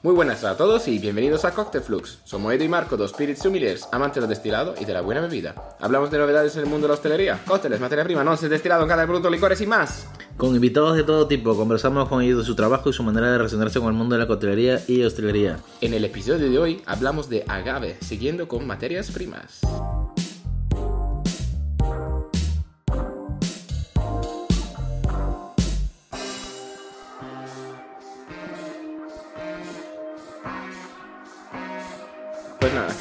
Muy 0.00 0.14
buenas 0.14 0.44
a 0.44 0.56
todos 0.56 0.86
y 0.86 1.00
bienvenidos 1.00 1.44
a 1.44 1.52
Cocktail 1.52 1.82
Flux. 1.82 2.20
Somos 2.22 2.54
Edu 2.54 2.62
y 2.62 2.68
Marco, 2.68 2.96
dos 2.96 3.10
spirits 3.10 3.42
sommeliers, 3.42 3.88
amantes 3.90 4.22
del 4.22 4.30
destilado 4.30 4.76
y 4.80 4.84
de 4.84 4.92
la 4.92 5.00
buena 5.00 5.20
bebida. 5.20 5.76
Hablamos 5.80 6.12
de 6.12 6.18
novedades 6.18 6.54
en 6.54 6.62
el 6.62 6.68
mundo 6.68 6.86
de 6.86 6.90
la 6.90 6.94
hostelería, 6.94 7.40
cócteles, 7.44 7.80
materia 7.80 8.04
prima, 8.04 8.22
no 8.22 8.36
destilado 8.36 8.84
en 8.84 8.88
cada 8.88 9.04
producto, 9.06 9.28
licores 9.28 9.60
y 9.60 9.66
más. 9.66 10.06
Con 10.36 10.54
invitados 10.54 10.94
de 10.94 11.02
todo 11.02 11.26
tipo, 11.26 11.56
conversamos 11.56 12.08
con 12.08 12.22
ellos 12.22 12.38
de 12.38 12.44
su 12.44 12.54
trabajo 12.54 12.90
y 12.90 12.92
su 12.92 13.02
manera 13.02 13.32
de 13.32 13.38
relacionarse 13.38 13.80
con 13.80 13.88
el 13.88 13.94
mundo 13.94 14.14
de 14.14 14.20
la 14.20 14.28
coctelería 14.28 14.80
y 14.86 15.02
hostelería. 15.02 15.58
En 15.80 15.92
el 15.92 16.04
episodio 16.04 16.48
de 16.48 16.58
hoy 16.60 16.82
hablamos 16.86 17.28
de 17.28 17.44
agave, 17.48 17.96
siguiendo 18.00 18.46
con 18.46 18.68
materias 18.68 19.10
primas. 19.10 19.62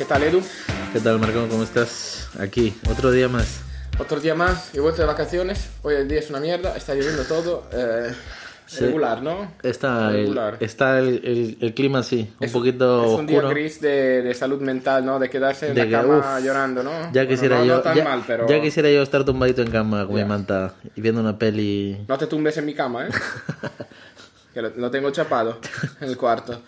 Tal 0.08 0.24
Edu? 0.24 0.42
¿Qué 0.94 1.00
tal, 1.00 1.20
Marco? 1.20 1.48
¿Cómo 1.50 1.64
estás? 1.64 2.30
Aquí, 2.40 2.74
otro 2.90 3.12
día 3.12 3.28
más. 3.28 3.62
Otro 4.00 4.20
día 4.20 4.36
más, 4.36 4.74
he 4.76 4.80
vuelto 4.80 5.02
de 5.02 5.08
vacaciones. 5.08 5.70
Hoy 5.82 5.96
el 5.96 6.08
día 6.08 6.20
es 6.20 6.30
una 6.30 6.40
mierda, 6.40 6.76
está 6.78 6.94
lloviendo 6.94 7.24
todo. 7.24 7.68
eh, 7.74 8.12
Sí. 8.70 8.82
Regular, 8.84 9.24
¿no? 9.24 9.54
Está, 9.64 10.10
el, 10.10 10.24
Regular. 10.24 10.58
está 10.60 11.00
el, 11.00 11.22
el- 11.24 11.58
el 11.62 11.74
clima 11.74 12.00
así, 12.00 12.30
un 12.38 12.46
Es- 12.48 12.52
poquito 12.52 13.06
Es 13.06 13.12
un 13.18 13.26
día 13.26 13.38
oscuro. 13.38 13.54
gris 13.56 13.80
de, 13.80 14.22
de 14.24 14.34
salud 14.34 14.60
mental, 14.60 15.06
¿no? 15.06 15.20
De 15.20 15.30
quedarse 15.30 15.70
en 15.70 15.74
De 15.74 15.84
la 15.84 15.86
que, 15.86 15.92
cama 15.94 16.18
uf, 16.38 16.44
llorando, 16.44 16.84
¿no? 16.84 16.92
Ya 16.92 17.08
Bueno, 17.24 17.30
quisiera 17.30 17.60
no, 17.60 17.66
yo, 17.66 17.76
no 17.78 17.82
tan 17.82 17.96
ya, 17.96 18.04
mal, 18.04 18.24
pero... 18.28 18.46
ya 18.46 18.62
quisiera 18.62 18.92
yo 18.92 19.02
estar 19.04 19.24
tumbadito 19.24 19.62
en 19.62 19.72
cama 19.72 20.06
con 20.06 20.18
Ya. 20.18 20.24
mi 20.24 20.28
manta 20.28 20.74
y 20.98 21.00
viendo 21.00 21.22
una 21.22 21.40
peli. 21.40 22.04
No 22.10 22.18
te 22.18 22.28
tumbes 22.28 22.58
en 22.58 22.66
mi 22.66 22.74
cama, 22.74 23.08
¿eh? 23.08 23.10
que 24.54 24.62
lo, 24.62 24.70
lo 24.76 24.92
tengo 24.92 25.12
chapado 25.12 25.62
en 26.02 26.10
el 26.10 26.18
cuarto. 26.18 26.62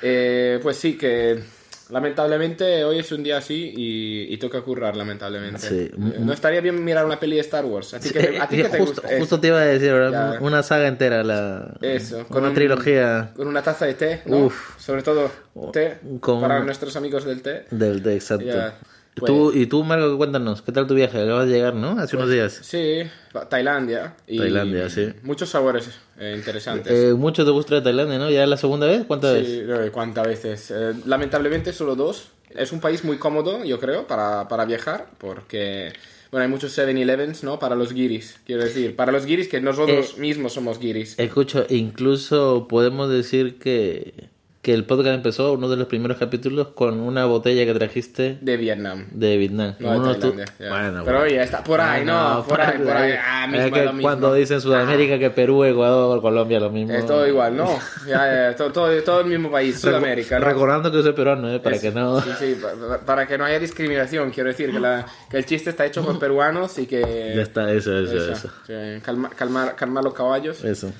Eh, 0.00 0.58
pues 0.62 0.78
sí, 0.78 0.96
que 0.96 1.44
lamentablemente 1.90 2.84
hoy 2.84 2.98
es 2.98 3.10
un 3.12 3.22
día 3.22 3.38
así 3.38 3.72
y, 3.76 4.32
y 4.32 4.36
toca 4.38 4.60
currar, 4.62 4.96
lamentablemente. 4.96 5.60
Sí. 5.60 5.90
Eh, 5.92 6.16
No 6.18 6.32
estaría 6.32 6.60
bien 6.60 6.84
mirar 6.84 7.04
una 7.06 7.18
peli 7.20 7.36
de 7.36 7.42
Star 7.42 7.64
Wars. 7.64 7.94
A 7.94 8.00
ti 8.00 8.10
que 8.10 8.38
a 8.40 8.48
ti 8.48 8.56
que 8.56 8.64
te 8.64 8.78
justo, 8.78 9.02
gusta. 9.02 9.14
eh, 9.16 9.18
justo 9.20 9.40
te 9.40 9.48
iba 9.48 9.58
a 9.60 9.64
decir. 9.64 9.92
Ya. 10.10 10.38
una 10.40 10.62
saga 10.62 10.88
entera, 10.88 11.22
la, 11.22 11.74
Eso, 11.80 12.26
una 12.30 12.48
un- 12.48 12.54
trilogía 12.54 13.32
Con 13.36 13.48
una 13.48 13.62
taza 13.62 13.86
de 13.86 13.94
té, 13.94 14.22
¿no? 14.26 14.46
Uf. 14.46 14.78
Sobre 14.80 15.02
todo 15.02 15.30
té, 15.72 15.98
Con 16.20 16.40
para 16.40 16.56
una- 16.56 16.64
nuestros 16.64 16.96
amigos 16.96 17.24
del 17.24 17.42
té. 17.42 17.64
del 17.70 18.02
de 18.02 18.14
exacto. 18.14 18.44
Ya, 18.44 18.78
pues- 19.16 19.32
Tú, 19.32 19.52
y 19.54 19.66
tú, 19.66 19.82
Marco, 19.82 20.16
cuéntanos, 20.16 20.62
¿qué 20.62 20.72
tal 20.72 20.86
tu 20.86 20.94
viaje? 20.94 21.22
Acabas 21.22 21.46
de 21.46 21.52
llegar, 21.54 21.74
¿no? 21.74 21.98
Hace 21.98 22.16
unos 22.16 22.30
días. 22.30 22.58
Sí, 22.62 23.02
Tailandia. 23.48 24.14
Y 24.26 24.38
Tailandia, 24.38 24.90
sí. 24.90 25.08
Muchos 25.22 25.48
sabores 25.50 25.88
eh, 26.18 26.34
interesantes. 26.36 26.92
Eh, 26.92 27.14
mucho 27.14 27.44
te 27.44 27.50
gusta 27.50 27.76
de 27.76 27.80
Tailandia, 27.82 28.18
¿no? 28.18 28.30
¿Ya 28.30 28.42
es 28.44 28.48
la 28.48 28.56
segunda 28.56 28.86
vez? 28.86 29.04
¿Cuántas 29.06 29.34
veces? 29.34 29.48
Sí, 29.48 29.64
eh, 29.66 29.90
¿cuántas 29.92 30.26
veces? 30.26 30.70
Eh, 30.70 30.92
lamentablemente 31.06 31.72
solo 31.72 31.94
dos. 31.96 32.28
Es 32.50 32.72
un 32.72 32.80
país 32.80 33.04
muy 33.04 33.18
cómodo, 33.18 33.64
yo 33.64 33.78
creo, 33.80 34.06
para, 34.06 34.48
para 34.48 34.64
viajar, 34.64 35.08
porque 35.18 35.92
bueno, 36.30 36.44
hay 36.44 36.50
muchos 36.50 36.76
7-Elevens, 36.76 37.42
¿no? 37.42 37.58
Para 37.58 37.74
los 37.74 37.92
guiris, 37.92 38.38
quiero 38.44 38.64
decir. 38.64 38.96
Para 38.96 39.12
los 39.12 39.26
guiris 39.26 39.48
que 39.48 39.60
nosotros 39.60 40.18
mismos 40.18 40.52
somos 40.54 40.78
guiris. 40.78 41.18
Escucho, 41.18 41.66
incluso 41.68 42.66
podemos 42.68 43.08
decir 43.10 43.58
que, 43.58 44.28
que 44.66 44.74
el 44.74 44.82
podcast 44.84 45.10
empezó, 45.14 45.52
uno 45.52 45.68
de 45.68 45.76
los 45.76 45.86
primeros 45.86 46.16
capítulos, 46.18 46.70
con 46.74 46.98
una 46.98 47.24
botella 47.24 47.64
que 47.64 47.72
trajiste 47.72 48.36
De 48.40 48.56
Vietnam. 48.56 49.06
de 49.12 49.36
Vietnam. 49.36 49.76
No 49.78 50.12
de 50.12 50.18
ya. 50.58 50.68
Bueno, 50.70 51.02
Pero 51.04 51.04
bueno. 51.04 51.20
oye, 51.20 51.40
está 51.40 51.62
por 51.62 51.80
ahí, 51.80 52.04
no, 52.04 52.44
por 52.48 52.60
ahí, 52.60 52.76
por 52.78 52.90
ahí. 52.96 53.12
Ah, 53.24 53.44
Es 53.44 53.50
mismo, 53.52 53.70
que 53.76 53.84
lo 53.84 53.92
mismo. 53.92 54.02
cuando 54.02 54.34
dicen 54.34 54.60
Sudamérica 54.60 55.20
que 55.20 55.30
Perú, 55.30 55.62
Ecuador, 55.62 56.20
Colombia, 56.20 56.58
lo 56.58 56.70
mismo. 56.70 56.92
Es 56.94 57.06
todo 57.06 57.24
igual, 57.28 57.56
¿no? 57.56 57.78
Ya, 58.08 58.50
ya, 58.50 58.56
todo, 58.56 58.72
todo, 58.72 59.02
todo 59.04 59.20
el 59.20 59.26
mismo 59.26 59.52
país, 59.52 59.78
Sudamérica, 59.80 60.40
¿no? 60.40 60.46
Recordando 60.46 60.90
que 60.90 61.00
soy 61.00 61.12
peruano, 61.12 61.48
¿eh? 61.48 61.60
Para 61.60 61.76
Es- 61.76 61.82
que 61.82 61.92
no... 61.92 62.20
Sí, 62.20 62.30
sí, 62.36 62.56
pa- 62.60 62.72
pa- 62.88 63.04
para 63.06 63.26
que 63.28 63.38
no 63.38 63.44
haya 63.44 63.60
discriminación, 63.60 64.32
quiero 64.32 64.48
decir 64.48 64.72
que, 64.72 64.80
la- 64.80 65.06
que 65.30 65.36
el 65.36 65.46
chiste 65.46 65.70
está 65.70 65.86
hecho 65.86 66.04
por 66.04 66.18
peruanos 66.18 66.76
y 66.80 66.86
que... 66.88 67.34
Ya 67.36 67.42
está, 67.42 67.70
eso, 67.72 67.96
eso, 67.96 68.16
Eso, 68.16 68.32
eso. 68.32 68.50
sí, 68.66 68.72
calma- 69.04 69.30
calmar, 69.30 69.76
calmar 69.76 70.02
los 70.02 70.12
caballos. 70.14 70.64
Eso. 70.64 70.92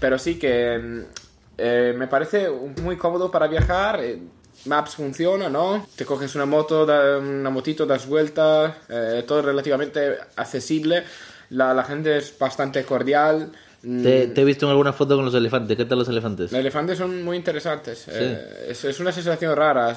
Pero 0.00 0.18
sí 0.18 0.40
que 0.40 1.04
eh, 1.64 1.94
me 1.96 2.06
parece 2.08 2.48
muy 2.82 2.96
cómodo 2.96 3.30
para 3.30 3.46
viajar. 3.46 4.00
eh, 4.02 4.18
Maps 4.66 4.94
funciona, 4.96 5.48
¿no? 5.48 5.86
Te 5.96 6.04
coges 6.04 6.34
una 6.34 6.46
moto, 6.46 6.84
da- 6.86 7.18
una 7.18 7.50
motito, 7.50 7.84
das 7.86 8.06
vueltas, 8.06 8.74
eh, 8.88 9.24
todo 9.26 9.42
relativamente 9.42 10.18
accesible. 10.36 11.04
La, 11.50 11.72
la 11.74 11.82
gente 11.84 12.16
es 12.16 12.36
bastante 12.38 12.84
cordial. 12.84 13.50
mm, 13.82 14.02
Te, 14.02 14.26
te 14.28 14.40
he 14.40 14.44
visto 14.44 14.66
en 14.66 14.70
alguna 14.70 14.92
foto 14.92 15.16
con 15.16 15.24
los 15.24 15.34
elefantes. 15.34 15.76
¿Qué 15.76 15.84
tal 15.84 15.98
los 15.98 16.08
elefantes? 16.08 16.52
Los 16.52 16.60
elefantes 16.60 16.98
son 16.98 17.22
muy 17.24 17.36
interesantes. 17.36 18.06
eh, 18.08 18.66
es, 18.68 18.84
es 18.84 19.00
una 19.00 19.10
sensación 19.10 19.56
rara. 19.56 19.96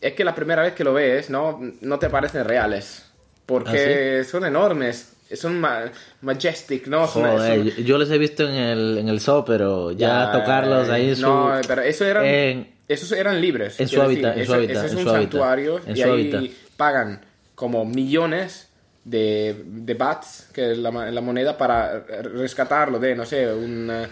Es 0.00 0.12
que 0.12 0.22
la 0.24 0.34
primera 0.34 0.62
vez 0.62 0.74
que 0.74 0.84
lo 0.84 0.92
ves, 0.94 1.28
¿no? 1.30 1.58
No 1.80 1.98
te 1.98 2.08
parecen 2.10 2.44
reales. 2.44 3.03
Porque 3.46 4.20
¿Ah, 4.20 4.24
son 4.24 4.44
enormes. 4.44 5.10
Son 5.34 5.58
ma- 5.60 5.90
majestic, 6.22 6.86
¿no? 6.86 7.06
Son- 7.08 7.22
Joder, 7.24 7.72
son- 7.74 7.84
yo, 7.84 7.98
los 7.98 8.10
he 8.10 8.18
visto 8.18 8.48
en 8.48 8.54
el, 8.54 8.98
en 8.98 9.08
el 9.08 9.20
zoo, 9.20 9.44
pero 9.44 9.90
ya, 9.92 10.30
tocarlos 10.30 10.88
ahí 10.90 11.10
en 11.10 11.16
su... 11.16 11.22
No, 11.22 11.52
pero 11.66 11.82
eso 11.82 12.04
eran, 12.04 12.24
en- 12.24 12.74
esos 12.86 13.10
eran 13.12 13.40
libres. 13.40 13.80
en 13.80 13.88
su 13.88 14.00
hábitat, 14.00 14.36
en 14.36 14.46
su 14.46 14.54
es 14.54 14.94
un 14.94 15.04
santuario 15.04 15.80
y 15.88 16.02
ahí 16.02 16.02
hábitat. 16.02 16.44
pagan 16.76 17.20
como 17.54 17.84
millones 17.84 18.68
de, 19.04 19.64
de 19.66 19.94
bats, 19.94 20.48
que 20.52 20.72
es 20.72 20.78
la, 20.78 20.90
la 20.90 21.20
moneda, 21.20 21.56
para 21.56 22.00
rescatarlo 22.00 22.98
de, 22.98 23.14
no 23.14 23.24
sé, 23.26 23.52
un, 23.52 23.90
eh, 23.90 24.06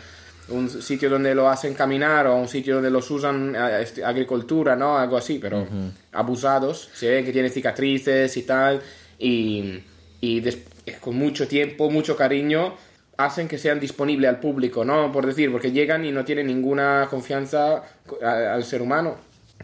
un 0.49 0.69
sitio 0.71 1.09
donde 1.09 1.35
lo 1.35 1.49
hacen 1.49 1.75
caminar 1.75 2.27
o 2.27 2.37
un 2.37 2.49
sitio 2.49 2.75
donde 2.77 2.91
los 2.91 3.11
usan 3.11 3.55
a 3.55 3.81
este, 3.81 4.05
agricultura, 4.05 4.75
¿no? 4.77 4.99
Algo 4.99 5.17
así, 5.17 5.39
pero 5.39 5.67
abusados. 6.13 6.89
Se 6.95 7.09
ve 7.11 7.25
que 7.25 7.33
tiene 7.33 7.49
cicatrices 7.49 8.37
y 8.37 8.43
tal. 8.43 8.81
Y, 9.25 10.41
des- 10.41 10.59
con 11.01 11.15
mucho 11.17 11.47
tiempo, 11.47 11.91
mucho 11.91 12.17
cariño, 12.17 12.75
hacen 13.17 13.47
que 13.47 13.59
sean 13.59 13.79
disponibles 13.79 14.29
al 14.29 14.41
público, 14.41 14.85
¿no? 14.85 15.13
Por 15.13 15.27
decir, 15.27 15.51
porque 15.53 15.71
llegan 15.71 16.05
y 16.05 16.11
no 16.11 16.25
tienen 16.25 16.49
ninguna 16.49 17.07
confianza 17.09 17.83
al 18.21 18.65
ser 18.65 18.83
humano. 18.83 19.17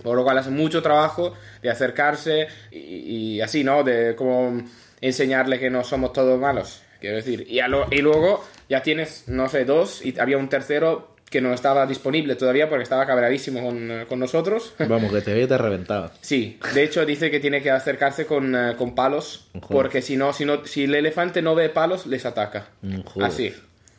Por 0.03 0.17
lo 0.17 0.23
cual 0.23 0.39
hacen 0.39 0.55
mucho 0.55 0.81
trabajo 0.81 1.35
de 1.61 1.71
acercarse 1.71 2.47
y, 2.71 3.41
así, 3.41 3.65
¿no? 3.65 3.83
De 3.83 4.15
como 4.15 4.63
enseñarle 5.01 5.59
que 5.59 5.71
no 5.71 5.83
somos 5.83 6.13
todos 6.13 6.39
malos, 6.41 6.83
quiero 7.01 7.17
decir. 7.17 7.47
Y 7.49 7.61
luego 8.01 8.45
ya 8.69 8.81
tienes, 8.83 9.25
no 9.27 9.49
sé, 9.49 9.65
dos 9.65 10.05
y 10.07 10.17
había 10.21 10.39
un 10.39 10.49
tercero 10.49 11.17
que 11.31 11.41
no 11.41 11.53
estaba 11.53 11.87
disponible 11.87 12.35
todavía 12.37 12.69
porque 12.69 12.83
estaba 12.85 13.07
cabreadísimo 13.07 13.63
con, 13.63 13.91
eh, 13.91 14.07
con 14.09 14.19
nosotros. 14.19 14.73
Vamos, 14.89 15.13
que 15.13 15.21
te 15.21 15.33
veía 15.33 15.45
y 15.45 15.49
te 15.49 15.59
reventaba. 15.59 16.13
Sí, 16.21 16.59
de 16.75 16.83
hecho 16.85 17.05
dice 17.05 17.31
que 17.31 17.41
tiene 17.41 17.63
que 17.63 17.71
acercarse 17.71 18.27
con, 18.27 18.55
eh, 18.55 18.75
con 18.77 18.95
palos, 18.95 19.49
Joder. 19.53 19.69
porque 19.69 20.03
si 20.03 20.17
no, 20.17 20.33
si 20.33 20.45
no, 20.45 20.65
si 20.65 20.85
el 20.85 20.95
elefante 20.95 21.43
no 21.43 21.55
ve 21.55 21.69
palos, 21.69 22.07
les 22.07 22.25
ataca. 22.27 22.69
Mm, 22.83 23.01
joder. 23.03 23.29
Así. 23.29 23.55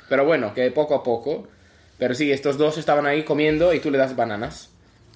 Pero 0.08 0.26
bueno, 0.26 0.54
que 0.54 0.72
poco 0.72 0.96
a 0.96 1.04
poco. 1.04 1.48
Pero 2.00 2.16
sí, 2.16 2.32
estos 2.32 2.58
dos 2.58 2.78
estaban 2.78 3.06
ahí 3.06 3.24
comiendo 3.24 3.74
y 3.74 3.80
tú 3.82 3.92
le 3.92 3.98
das 3.98 4.16
bananas. 4.16 4.70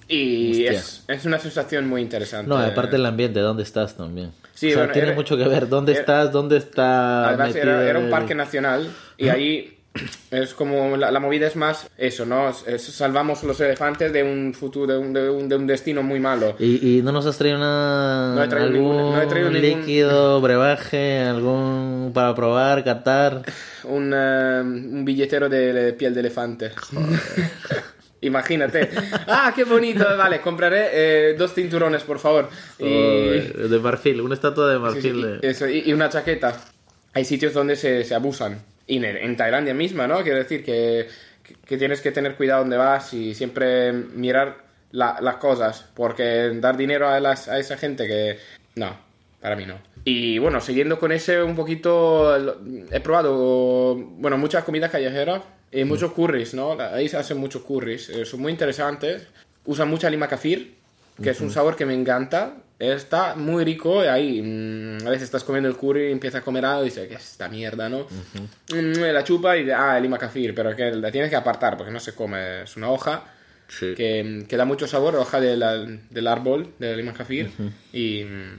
Y 0.06 0.66
es, 0.66 1.02
es 1.08 1.24
una 1.24 1.38
sensación 1.38 1.88
muy 1.88 2.02
interesante. 2.02 2.46
No, 2.48 2.58
aparte 2.58 2.96
el 2.96 3.06
ambiente, 3.06 3.40
¿dónde 3.40 3.62
estás 3.62 3.96
también? 3.96 4.32
Sí, 4.52 4.66
o 4.66 4.70
sea, 4.70 4.78
bueno, 4.80 4.92
tiene 4.92 5.08
era- 5.08 5.16
mucho 5.16 5.36
que 5.36 5.48
ver. 5.48 5.66
¿Dónde 5.68 5.92
era- 5.92 6.00
estás? 6.02 6.30
¿Dónde 6.30 6.58
está 6.58 7.28
Además 7.28 7.56
era, 7.56 7.98
un 7.98 8.10
parque 8.10 8.34
nacional 8.34 8.88
y 9.16 9.28
ahí 9.30 9.78
es 10.30 10.54
como 10.54 10.96
la, 10.96 11.10
la 11.12 11.20
movida 11.20 11.46
es 11.46 11.54
más 11.56 11.88
eso, 11.96 12.26
¿no? 12.26 12.48
Es- 12.50 12.64
es 12.66 12.82
salvamos 12.82 13.44
los 13.44 13.60
elefantes 13.60 14.12
de 14.12 14.22
un 14.24 14.52
futuro, 14.52 14.92
de 14.92 14.98
un, 14.98 15.12
de 15.12 15.30
un, 15.30 15.48
de 15.48 15.54
un 15.56 15.66
destino 15.66 16.02
muy 16.02 16.18
malo. 16.20 16.56
¿Y, 16.58 16.98
y 16.98 17.02
no 17.02 17.12
nos 17.12 17.26
has 17.26 17.38
traído 17.38 17.58
nada, 17.58 18.34
No 18.34 18.42
he 18.42 18.48
traído 18.48 18.68
algún 18.68 18.96
no 19.12 19.22
he 19.22 19.26
traído 19.26 19.50
ningún- 19.50 19.80
líquido, 19.80 20.40
brebaje, 20.40 21.20
algún 21.20 22.10
para 22.12 22.34
probar, 22.34 22.82
catar? 22.84 23.42
Un, 23.84 24.12
eh, 24.16 24.60
un 24.62 25.04
billetero 25.04 25.48
de, 25.50 25.72
de 25.74 25.92
piel 25.92 26.14
de 26.14 26.20
elefante. 26.20 26.70
Imagínate. 28.22 28.88
Ah, 29.26 29.52
qué 29.54 29.64
bonito. 29.64 30.04
Vale, 30.16 30.40
compraré 30.40 30.88
eh, 30.92 31.34
dos 31.36 31.52
cinturones, 31.52 32.02
por 32.02 32.18
favor. 32.18 32.48
Y, 32.78 32.86
de 32.88 33.78
marfil, 33.82 34.22
una 34.22 34.34
estatua 34.34 34.70
de 34.72 34.78
marfil. 34.78 35.02
sí, 35.02 35.38
y- 35.42 35.46
eso, 35.46 35.68
y- 35.68 35.82
y 35.86 35.92
una 35.92 36.08
chaqueta. 36.08 36.56
Hay 37.12 37.24
sitios 37.26 37.52
donde 37.52 37.76
se, 37.76 38.02
se 38.04 38.14
abusan. 38.14 38.58
Y 38.86 38.96
en, 38.98 39.04
en 39.04 39.36
Tailandia 39.36 39.74
misma, 39.74 40.06
¿no? 40.06 40.22
Quiero 40.22 40.38
decir 40.38 40.64
que, 40.64 41.08
que- 41.66 41.76
tienes 41.78 42.00
que 42.00 42.12
tener 42.12 42.34
cuidado 42.36 42.60
donde 42.60 42.76
vas 42.76 43.12
y 43.14 43.34
siempre 43.34 43.92
mirar 43.92 44.58
la- 44.92 45.18
las 45.20 45.36
cosas. 45.36 45.86
Porque 45.94 46.50
dar 46.54 46.76
dinero 46.76 47.08
a, 47.08 47.18
las- 47.20 47.48
a 47.48 47.58
esa 47.58 47.76
gente 47.76 48.06
que... 48.06 48.38
No, 48.76 48.96
para 49.40 49.56
mí 49.56 49.64
no. 49.66 49.78
Y 50.04 50.38
bueno, 50.38 50.60
siguiendo 50.60 50.98
con 50.98 51.12
ese 51.12 51.42
un 51.42 51.56
poquito, 51.56 52.36
he 52.90 53.00
probado, 53.00 53.94
bueno, 53.96 54.36
muchas 54.36 54.64
comidas 54.64 54.90
callejeras 54.90 55.42
y 55.72 55.84
muchos 55.84 56.12
curries, 56.12 56.52
¿no? 56.54 56.78
Ahí 56.78 57.08
se 57.08 57.16
hacen 57.16 57.38
muchos 57.38 57.62
curries, 57.62 58.10
eh, 58.10 58.24
son 58.26 58.40
muy 58.42 58.52
interesantes. 58.52 59.26
Usan 59.64 59.88
mucha 59.88 60.10
lima 60.10 60.28
kafir, 60.28 60.74
que 61.22 61.30
es 61.30 61.40
un 61.40 61.50
sabor 61.50 61.74
que 61.74 61.86
me 61.86 61.94
encanta. 61.94 62.56
Está 62.92 63.34
muy 63.34 63.64
rico 63.64 64.04
y 64.04 64.06
ahí 64.06 64.42
mm, 64.42 65.06
a 65.06 65.10
veces 65.10 65.24
estás 65.24 65.44
comiendo 65.44 65.68
el 65.68 65.76
curry 65.76 66.08
y 66.08 66.12
empiezas 66.12 66.42
a 66.42 66.44
comer 66.44 66.64
algo 66.64 66.82
y 66.82 66.86
dices, 66.86 67.08
¿qué 67.08 67.14
es 67.14 67.30
esta 67.32 67.48
mierda, 67.48 67.88
no? 67.88 68.06
Mm, 68.72 69.00
la 69.12 69.24
chupa 69.24 69.56
y 69.56 69.60
dice, 69.60 69.74
ah, 69.74 69.98
lima 70.00 70.18
kafir, 70.18 70.54
pero 70.54 70.74
que 70.74 70.90
la 70.90 71.10
tienes 71.10 71.30
que 71.30 71.36
apartar 71.36 71.76
porque 71.76 71.92
no 71.92 72.00
se 72.00 72.14
come, 72.14 72.62
es 72.62 72.76
una 72.76 72.90
hoja 72.90 73.24
Sí. 73.66 73.94
que, 73.96 74.44
que 74.46 74.56
da 74.58 74.66
mucho 74.66 74.86
sabor, 74.86 75.16
hoja 75.16 75.40
de 75.40 75.56
la- 75.56 75.78
del 75.78 76.26
árbol, 76.26 76.74
del 76.78 76.98
limón 76.98 77.14
jafir, 77.14 77.50
y 77.94 78.22
mm, 78.24 78.58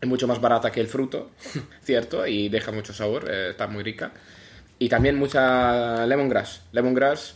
es 0.00 0.08
mucho 0.08 0.26
más 0.26 0.40
barata 0.40 0.72
que 0.72 0.80
el 0.80 0.86
fruto, 0.86 1.30
¿cierto? 1.82 2.26
Y 2.26 2.48
deja 2.48 2.72
mucho 2.72 2.92
sabor, 2.94 3.28
eh, 3.30 3.48
está 3.50 3.66
muy 3.66 3.82
rica. 3.84 4.10
Y 4.78 4.88
también 4.88 5.16
mucha 5.16 6.06
lemongrass. 6.06 6.62
Lemongrass, 6.72 7.34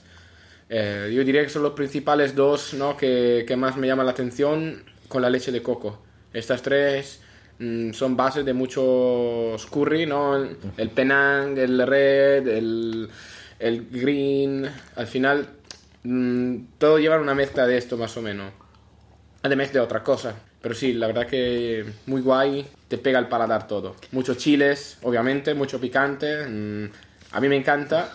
eh, 0.71 1.13
yo 1.15 1.23
diría 1.23 1.43
que 1.43 1.51
son 1.51 1.63
los 1.65 1.73
principales 1.73 2.35
dos 2.35 2.73
¿no? 2.75 2.97
que, 2.97 3.45
que 3.47 3.57
más 3.57 3.77
me 3.77 3.87
llaman 3.87 4.07
la 4.07 4.13
atención 4.13 4.83
con 5.09 5.21
la 5.21 5.29
leche 5.29 5.53
de 5.53 5.61
coco. 5.63 6.03
Estas 6.33 6.63
tres 6.63 7.21
mm, 7.59 7.93
son 7.93 8.17
bases 8.17 8.45
de 8.45 8.53
muchos 8.53 9.67
curry, 9.67 10.07
¿no? 10.07 10.37
El, 10.37 10.91
penang, 10.91 11.57
el 11.59 11.87
red, 11.87 12.47
el, 12.49 13.09
el 13.59 13.89
green. 13.91 14.69
Al 14.97 15.07
final, 15.07 15.49
mm, 16.05 16.57
todo 16.79 16.99
lleva 16.99 17.19
una 17.19 17.35
mezcla 17.35 17.67
de 17.67 17.79
esto 17.79 17.97
más 17.97 18.17
o 18.17 18.23
menos. 18.23 18.53
Además 19.43 19.73
de 19.73 19.81
otra 19.81 20.03
cosa. 20.03 20.35
Pero 20.61 20.75
sí, 20.77 20.93
la 20.93 21.09
verdad 21.09 21.27
que 21.27 21.85
muy 22.07 22.21
guay, 22.21 22.65
te 22.87 22.97
pega 22.97 23.19
el 23.19 23.27
paladar 23.27 23.67
todo. 23.67 23.97
Muchos 24.13 24.37
chiles, 24.39 24.99
obviamente, 25.03 25.55
mucho 25.55 25.81
picante. 25.81 26.47
mm, 26.47 26.91
a 27.33 27.41
mí 27.41 27.49
me 27.49 27.57
encanta, 27.57 28.13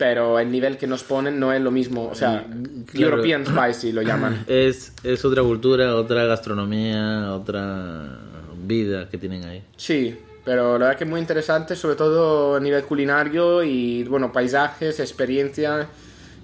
pero 0.00 0.38
el 0.38 0.50
nivel 0.50 0.78
que 0.78 0.86
nos 0.86 1.02
ponen 1.04 1.38
no 1.38 1.52
es 1.52 1.60
lo 1.60 1.70
mismo. 1.70 2.08
O 2.08 2.14
sea, 2.14 2.42
Claro. 2.90 3.06
European 3.16 3.44
Spicy 3.44 3.92
lo 3.92 4.00
llaman. 4.00 4.44
Es, 4.48 4.94
es 5.04 5.22
otra 5.26 5.42
cultura, 5.42 5.94
otra 5.94 6.24
gastronomía, 6.24 7.34
otra 7.34 8.18
vida 8.66 9.10
que 9.10 9.18
tienen 9.18 9.44
ahí. 9.44 9.62
Sí, 9.76 10.18
pero 10.42 10.78
la 10.78 10.86
verdad 10.86 10.96
que 10.98 11.04
es 11.04 11.10
muy 11.10 11.20
interesante, 11.20 11.76
sobre 11.76 11.96
todo 11.96 12.56
a 12.56 12.60
nivel 12.60 12.82
culinario 12.84 13.62
y, 13.62 14.04
bueno, 14.04 14.32
paisajes, 14.32 14.98
experiencia. 15.00 15.86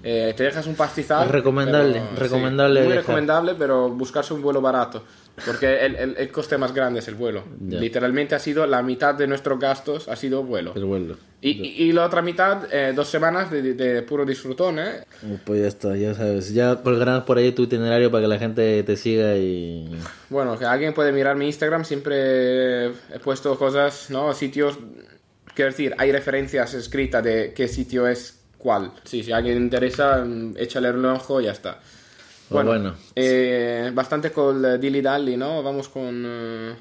Eh, 0.03 0.35
te 0.37 0.43
dejas 0.43 0.67
un 0.67 0.75
pastizal. 0.75 1.27
Recomendable, 1.27 1.99
pero- 2.11 2.21
recomendable 2.21 2.79
muy 2.81 2.89
dejar. 2.89 3.03
recomendable, 3.05 3.55
pero 3.57 3.89
buscarse 3.89 4.35
un 4.35 4.43
vuelo 4.43 4.61
barato. 4.61 5.03
Porque 5.45 5.85
el, 5.85 5.95
el- 5.95 6.15
el 6.17 6.31
coste 6.31 6.57
más 6.57 6.73
grande 6.73 6.99
es 6.99 7.07
el 7.07 7.15
vuelo. 7.15 7.43
Literalmente 7.79 8.33
ha 8.35 8.39
sido 8.39 8.65
la 8.65 8.81
mitad 8.81 9.13
de 9.13 9.27
nuestros 9.27 9.59
gastos, 9.59 10.07
ha 10.07 10.15
sido 10.15 10.43
vuelo. 10.43 10.73
El 10.75 10.85
vuelo. 10.85 11.15
Y, 11.41 11.51
y- 11.51 11.83
y 11.89 11.91
la 11.91 12.05
otra 12.05 12.23
mitad, 12.23 12.63
eh, 12.73 12.93
dos 12.95 13.07
semanas 13.07 13.51
de, 13.51 13.61
de- 13.75 14.01
puro 14.01 14.25
disfrutón, 14.25 14.79
¿eh? 14.79 15.03
Pues 15.45 15.61
ya 15.61 15.67
está, 15.67 15.95
ya 15.95 16.15
sabes. 16.15 16.51
Ya 16.53 16.77
colgarás 16.77 17.23
por 17.23 17.37
ahí 17.37 17.51
tu 17.51 17.63
itinerario 17.63 18.09
para 18.09 18.23
que 18.23 18.27
la 18.27 18.39
gente 18.39 18.81
te 18.81 18.95
siga 18.97 19.35
y... 19.35 19.87
Bueno, 20.29 20.57
que 20.57 20.65
alguien 20.65 20.93
puede 20.95 21.11
mirar 21.11 21.35
mi 21.35 21.45
Instagram, 21.45 21.85
siempre 21.85 22.87
he 22.87 23.19
puesto 23.23 23.57
cosas, 23.59 24.09
¿no? 24.09 24.33
Sitios, 24.33 24.79
quiero 25.53 25.69
decir, 25.71 25.93
hay 25.99 26.11
referencias 26.11 26.73
escritas 26.73 27.23
de 27.23 27.53
qué 27.55 27.67
sitio 27.67 28.07
es 28.07 28.39
cuál. 28.57 28.91
Sí, 29.03 29.21
si 29.23 29.31
a 29.31 29.37
alguien 29.37 29.55
le 29.57 29.61
interesa, 29.61 30.23
mm, 30.25 30.55
échale 30.57 30.89
un 30.89 31.05
ojo 31.05 31.39
y 31.41 31.45
ya 31.45 31.51
está. 31.51 31.79
Pues 32.49 32.65
Bueno, 32.65 32.69
bueno. 32.69 32.95
eh, 33.15 33.91
bastante 33.93 34.31
con 34.31 34.79
Dilly 34.79 35.01
Dally, 35.01 35.35
¿no? 35.37 35.61
Vamos 35.63 35.89
con... 35.89 36.23
eh, 36.25 36.75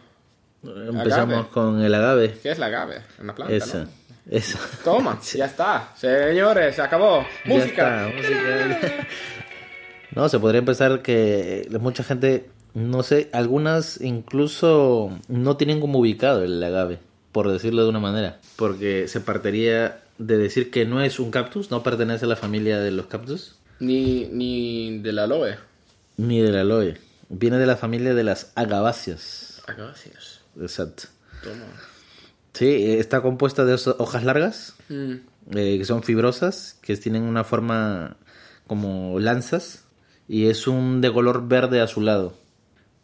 Empezamos 0.64 1.34
Agave. 1.34 1.48
con 1.52 1.80
el 1.80 1.94
agave. 1.94 2.38
¿Qué 2.42 2.50
es 2.50 2.58
la 2.58 2.66
agave? 2.66 3.00
Una 3.20 3.34
planta, 3.34 3.54
Esa, 3.54 3.78
¿no? 3.84 3.88
esa. 4.30 4.58
Toma, 4.84 5.18
ya 5.34 5.46
está. 5.46 5.92
Señores, 5.96 6.74
se 6.76 6.82
acabó. 6.82 7.24
Ya 7.44 7.54
Música. 7.54 8.08
está, 8.08 8.16
música. 8.16 9.06
No, 10.14 10.28
se 10.30 10.38
podría 10.38 10.60
empezar 10.60 11.02
que 11.02 11.68
mucha 11.78 12.02
gente, 12.02 12.46
no 12.72 13.02
sé, 13.02 13.28
algunas 13.34 14.00
incluso 14.00 15.10
no 15.28 15.58
tienen 15.58 15.78
como 15.78 15.98
ubicado 15.98 16.42
el 16.42 16.62
agave, 16.62 16.98
por 17.32 17.50
decirlo 17.52 17.82
de 17.82 17.90
una 17.90 18.00
manera, 18.00 18.38
porque 18.56 19.08
se 19.08 19.20
partiría 19.20 19.98
de 20.16 20.38
decir 20.38 20.70
que 20.70 20.86
no 20.86 21.02
es 21.02 21.20
un 21.20 21.30
cactus, 21.30 21.70
no 21.70 21.82
pertenece 21.82 22.24
a 22.24 22.28
la 22.28 22.36
familia 22.36 22.78
de 22.78 22.92
los 22.92 23.06
cactus, 23.08 23.56
Ni, 23.80 24.26
ni 24.32 24.98
del 25.00 25.18
aloe. 25.18 25.56
ni 26.16 26.40
del 26.40 26.56
aloe, 26.56 26.96
viene 27.28 27.58
de 27.58 27.66
la 27.66 27.76
familia 27.76 28.14
de 28.14 28.24
las 28.24 28.52
agaváceas. 28.54 29.62
Gracias. 29.66 30.40
Exacto. 30.60 31.04
Toma. 31.42 31.64
Sí, 32.54 32.64
eh, 32.66 32.98
está 33.00 33.20
compuesta 33.20 33.64
de 33.64 33.74
hojas 33.98 34.24
largas, 34.24 34.74
Mm. 34.88 35.12
eh, 35.56 35.78
que 35.78 35.84
son 35.84 36.02
fibrosas, 36.02 36.78
que 36.80 36.96
tienen 36.96 37.22
una 37.24 37.44
forma 37.44 38.16
como 38.66 39.20
lanzas 39.20 39.84
y 40.28 40.46
es 40.46 40.66
un 40.66 41.00
de 41.02 41.12
color 41.12 41.46
verde 41.48 41.80
azulado. 41.82 42.34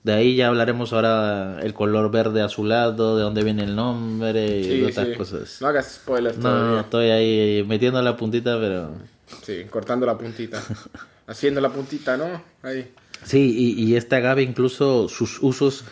De 0.05 0.13
ahí 0.15 0.35
ya 0.35 0.49
hablaremos 0.49 0.93
ahora 0.93 1.61
el 1.63 1.75
color 1.75 2.11
verde 2.11 2.41
azulado, 2.43 3.17
de 3.17 3.23
dónde 3.23 3.45
viene 3.45 3.63
el 3.65 3.77
nombre 3.77 4.59
y 4.59 4.65
Sí, 4.65 4.85
otras 4.85 5.07
sí. 5.09 5.15
cosas. 5.15 5.59
No 5.61 5.69
hagas 5.69 5.93
spoilers 5.97 6.39
No, 6.39 6.49
no, 6.51 6.57
todavía. 6.59 6.81
estoy 6.81 7.11
ahí 7.11 7.65
metiendo 7.69 8.01
la 8.03 8.17
puntita, 8.17 8.59
pero... 8.59 8.95
Sí, 9.43 9.65
cortando 9.71 10.07
la 10.07 10.17
puntita. 10.19 10.63
Haciendo 11.27 11.61
la 11.61 11.71
puntita, 11.73 12.17
¿no? 12.17 12.43
Ahí. 12.63 12.93
Sí, 13.25 13.55
y, 13.57 13.83
y 13.85 13.97
este 13.97 14.17
agave 14.17 14.43
incluso 14.43 15.09
sus 15.09 15.39
usos 15.43 15.85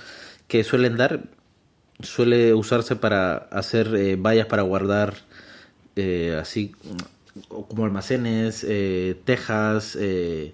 que 0.49 0.65
suelen 0.65 0.97
dar, 0.97 1.23
suele 2.03 2.55
usarse 2.55 2.97
para 2.97 3.37
hacer 3.37 3.95
eh, 3.95 4.17
vallas 4.17 4.47
para 4.47 4.63
guardar 4.63 5.15
eh, 5.97 6.37
así 6.41 6.73
como 7.49 7.85
almacenes, 7.85 8.65
eh, 8.69 9.17
tejas, 9.25 9.97
eh, 10.01 10.53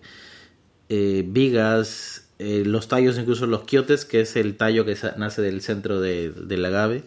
eh, 0.90 1.24
vigas, 1.26 2.26
eh, 2.38 2.62
los 2.66 2.88
tallos, 2.88 3.18
incluso 3.18 3.46
los 3.46 3.64
quiotes, 3.64 4.04
que 4.04 4.20
es 4.20 4.36
el 4.36 4.56
tallo 4.58 4.84
que 4.84 4.96
nace 5.16 5.40
del 5.40 5.62
centro 5.62 6.00
de- 6.00 6.30
del 6.30 6.64
agave, 6.66 7.02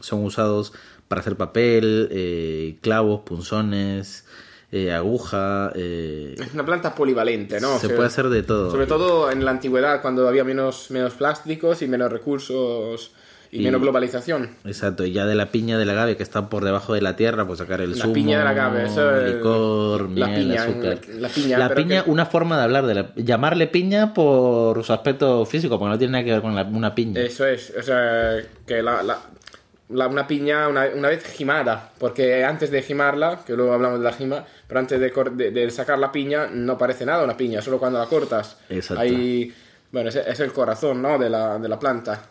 son 0.00 0.24
usados 0.24 0.72
para 1.06 1.20
hacer 1.20 1.36
papel, 1.36 2.08
eh, 2.10 2.76
clavos, 2.80 3.20
punzones, 3.20 4.24
eh, 4.72 4.90
aguja. 4.92 5.70
eh, 5.74 6.34
Es 6.38 6.54
una 6.54 6.64
planta 6.64 6.94
polivalente, 6.94 7.60
¿no? 7.60 7.78
se 7.78 7.86
O 7.86 7.88
sea, 7.88 7.96
puede 7.96 8.06
hacer 8.08 8.28
de 8.30 8.42
todo. 8.42 8.70
Sobre 8.70 8.86
todo 8.86 9.30
en 9.30 9.44
la 9.44 9.50
antigüedad, 9.50 10.00
cuando 10.02 10.26
había 10.26 10.44
menos, 10.44 10.90
menos 10.90 11.12
plásticos 11.14 11.82
y 11.82 11.88
menos 11.88 12.10
recursos 12.10 13.12
y, 13.50 13.60
Y- 13.60 13.64
menos 13.64 13.82
globalización. 13.82 14.56
Exacto, 14.64 15.04
y 15.04 15.12
ya 15.12 15.26
de 15.26 15.34
la 15.34 15.50
piña 15.50 15.76
del 15.76 15.90
agave 15.90 16.16
que 16.16 16.22
está 16.22 16.48
por 16.48 16.64
debajo 16.64 16.94
de 16.94 17.02
la 17.02 17.16
tierra, 17.16 17.46
pues 17.46 17.58
sacar 17.58 17.82
el 17.82 17.90
La 17.90 17.96
zumo, 17.98 18.14
piña 18.14 18.38
del 18.38 18.46
agave, 18.48 18.84
eso 18.86 19.14
es- 19.14 19.34
licor, 19.34 20.08
la 20.10 20.26
miel, 20.28 20.40
piña, 20.40 20.62
azúcar. 20.62 20.98
la- 21.08 21.20
la 21.20 21.28
piña, 21.28 21.58
La 21.58 21.74
piña, 21.74 22.04
que- 22.04 22.10
una 22.10 22.24
forma 22.24 22.56
de 22.56 22.62
hablar 22.62 22.86
de 22.86 22.94
la... 22.94 23.14
Llamarle 23.14 23.66
piña 23.66 24.14
por 24.14 24.82
su 24.84 24.92
aspecto 24.94 25.44
físico, 25.44 25.78
porque 25.78 25.90
no 25.90 25.98
tiene 25.98 26.12
nada 26.12 26.24
que 26.24 26.32
ver 26.32 26.40
con 26.40 26.52
una 26.74 26.94
piña. 26.94 27.20
Eso 27.20 27.46
es, 27.46 27.74
o 27.78 27.82
sea, 27.82 28.38
que 28.66 28.82
la, 28.82 29.02
la- 29.92 30.06
una 30.08 30.26
piña 30.26 30.68
una, 30.68 30.86
una 30.94 31.08
vez 31.08 31.24
gimada, 31.24 31.90
porque 31.98 32.44
antes 32.44 32.70
de 32.70 32.82
gimarla, 32.82 33.40
que 33.46 33.54
luego 33.54 33.72
hablamos 33.72 33.98
de 33.98 34.04
la 34.04 34.12
gima, 34.12 34.44
pero 34.66 34.80
antes 34.80 34.98
de, 35.00 35.10
de- 35.32 35.50
de 35.50 35.70
sacar 35.70 35.98
la 35.98 36.10
piña 36.12 36.48
no 36.52 36.76
parece 36.78 37.04
nada 37.06 37.24
una 37.24 37.36
piña, 37.36 37.62
solo 37.62 37.78
cuando 37.78 37.98
la 37.98 38.06
cortas. 38.06 38.56
Exacto. 38.68 39.02
Ahí, 39.02 39.52
bueno, 39.90 40.08
es, 40.08 40.16
es 40.16 40.40
el 40.40 40.52
corazón, 40.52 41.02
¿no? 41.02 41.18
De 41.18 41.28
la, 41.30 41.58
de 41.58 41.68
la 41.68 41.78
planta. 41.78 42.22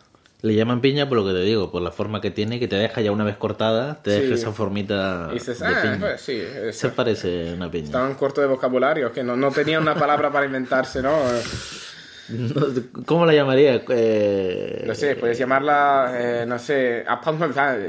Le 0.44 0.56
llaman 0.56 0.82
piña 0.82 1.08
por 1.08 1.20
lo 1.20 1.24
que 1.28 1.34
te 1.34 1.42
digo, 1.42 1.72
por 1.72 1.84
la 1.84 1.92
forma 1.92 2.20
que 2.20 2.32
tiene, 2.32 2.60
que 2.60 2.68
te 2.68 2.76
deja 2.76 3.00
ya 3.02 3.12
una 3.12 3.24
vez 3.24 3.38
cortada, 3.38 4.02
te 4.02 4.10
deja 4.10 4.34
esa 4.34 4.52
formita 4.52 5.28
Y 5.30 5.36
dices, 5.36 5.60
de 5.60 5.68
ah, 5.68 5.80
piña. 5.84 5.98
pues 6.00 6.20
sí, 6.22 6.42
eso. 6.42 6.80
Se 6.80 6.90
parece 6.90 7.54
una 7.54 7.70
piña. 7.70 7.86
Estaban 7.86 8.16
corto 8.16 8.42
de 8.42 8.48
vocabulario, 8.48 9.12
que 9.12 9.24
no, 9.24 9.36
no 9.38 9.52
tenía 9.52 9.80
una 9.80 9.94
palabra 9.94 10.32
para 10.32 10.48
inventarse, 10.48 11.04
¿no? 11.04 11.16
¿Cómo 13.06 13.26
la 13.26 13.34
llamaría? 13.34 13.82
Eh, 13.90 14.84
No 14.86 14.96
sé, 14.96 15.16
puedes 15.16 15.38
llamarla, 15.38 16.14
eh, 16.16 16.46
no 16.46 16.58
sé, 16.60 17.04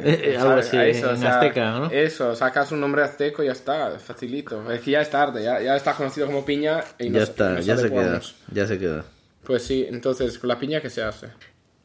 Eh, 0.05 0.37
algo 0.41 0.53
así, 0.55 0.77
en 0.77 1.25
azteca, 1.27 1.71
¿no? 1.79 1.91
Eso, 1.91 2.35
sacas 2.35 2.73
un 2.73 2.81
nombre 2.81 3.03
azteco 3.03 3.43
y 3.43 3.47
ya 3.47 3.53
está, 3.53 3.99
facilito. 3.99 4.71
Es 4.71 4.81
que 4.81 4.93
ya 4.93 5.01
es 5.01 5.11
tarde, 5.11 5.43
ya, 5.43 5.61
ya 5.61 5.77
está 5.77 5.95
conocido 5.95 6.27
como 6.27 6.45
piña 6.45 6.83
y 6.99 7.05
Ya 7.11 7.21
nos- 7.21 7.29
está, 7.29 7.51
nos 7.55 7.67
ya 7.67 7.77
se 7.77 7.91
queda. 7.91 8.21
Ya 8.53 8.67
se 8.67 8.79
queda. 8.79 9.05
Pues 9.45 9.63
sí, 9.65 9.87
entonces, 9.89 10.39
¿con 10.39 10.49
la 10.49 10.59
piña 10.59 10.81
qué 10.81 10.91
se 10.91 11.03
hace? 11.03 11.29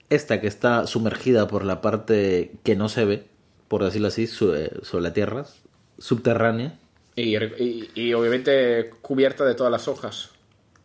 Esta 0.10 0.40
que 0.40 0.48
está 0.48 0.88
sumergida 0.88 1.48
por 1.48 1.66
la 1.66 1.82
parte 1.82 2.52
que 2.64 2.76
no 2.76 2.88
se 2.88 3.04
ve, 3.06 3.24
por 3.68 3.84
decirlo 3.84 4.08
así, 4.08 4.24
eh, 4.24 4.72
sobre 4.84 5.04
la 5.04 5.14
tierra, 5.14 5.46
subterránea. 5.98 6.74
Y, 7.16 7.36
y- 7.36 7.90
y 7.96 8.14
obviamente 8.14 8.92
cubierta 9.02 9.44
de 9.44 9.56
todas 9.56 9.72
las 9.72 9.88
hojas. 9.88 10.30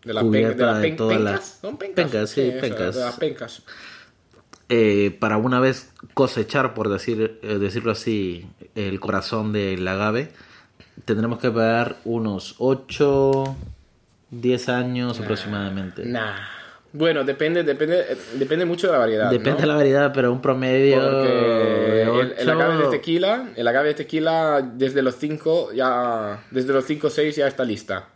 De, 0.05 0.13
la 0.13 0.21
Cubierta 0.23 0.75
de 0.75 0.81
de 0.81 0.89
pen- 0.89 0.97
todas 0.97 1.17
pencas. 1.19 1.33
las- 1.35 1.59
¿Son 1.61 1.77
pencas? 1.77 2.05
pencas, 2.11 2.31
sí, 2.31 2.41
eso, 2.41 2.61
pencas. 2.61 2.95
de 2.97 3.01
las 3.03 3.17
pencas. 3.19 3.63
eh, 4.69 5.17
para 5.21 5.37
una 5.37 5.61
vez 5.61 5.93
cosechar, 6.15 6.75
por 6.75 6.89
decir, 6.89 7.39
eh, 7.43 7.59
decirlo 7.59 7.93
así, 7.93 8.47
el 8.75 8.99
corazón 9.01 9.53
del 9.53 9.87
agave, 9.87 10.31
tendremos 11.05 11.39
que 11.39 11.51
pagar 11.51 11.97
unos 12.05 12.55
8, 12.59 13.55
10 14.31 14.69
años 14.71 15.21
aproximadamente. 15.21 16.05
Nah. 16.07 16.37
Bueno, 16.95 17.25
depende, 17.25 17.63
depende, 17.63 18.01
eh, 18.01 18.17
depende 18.35 18.65
mucho 18.67 18.87
de 18.87 18.93
la 18.95 18.99
variedad. 18.99 19.31
Depende 19.31 19.53
¿no? 19.53 19.61
de 19.61 19.67
la 19.67 19.75
variedad, 19.77 20.13
pero 20.13 20.31
un 20.33 20.43
promedio 20.43 21.01
de 21.23 22.03
el, 22.03 22.09
el 22.09 22.33
ocho- 22.39 22.53
agave 22.53 22.85
de 22.85 22.91
tequila, 22.91 23.49
el 23.57 23.67
agave 23.69 23.89
de 23.89 23.95
tequila 23.95 24.61
desde 24.75 25.01
los 25.03 25.17
5 25.17 25.73
ya 25.73 26.45
desde 26.51 26.73
los 26.73 26.85
5 26.85 27.07
o 27.07 27.11
6 27.11 27.37
ya 27.37 27.47
está 27.47 27.65
lista. 27.65 28.09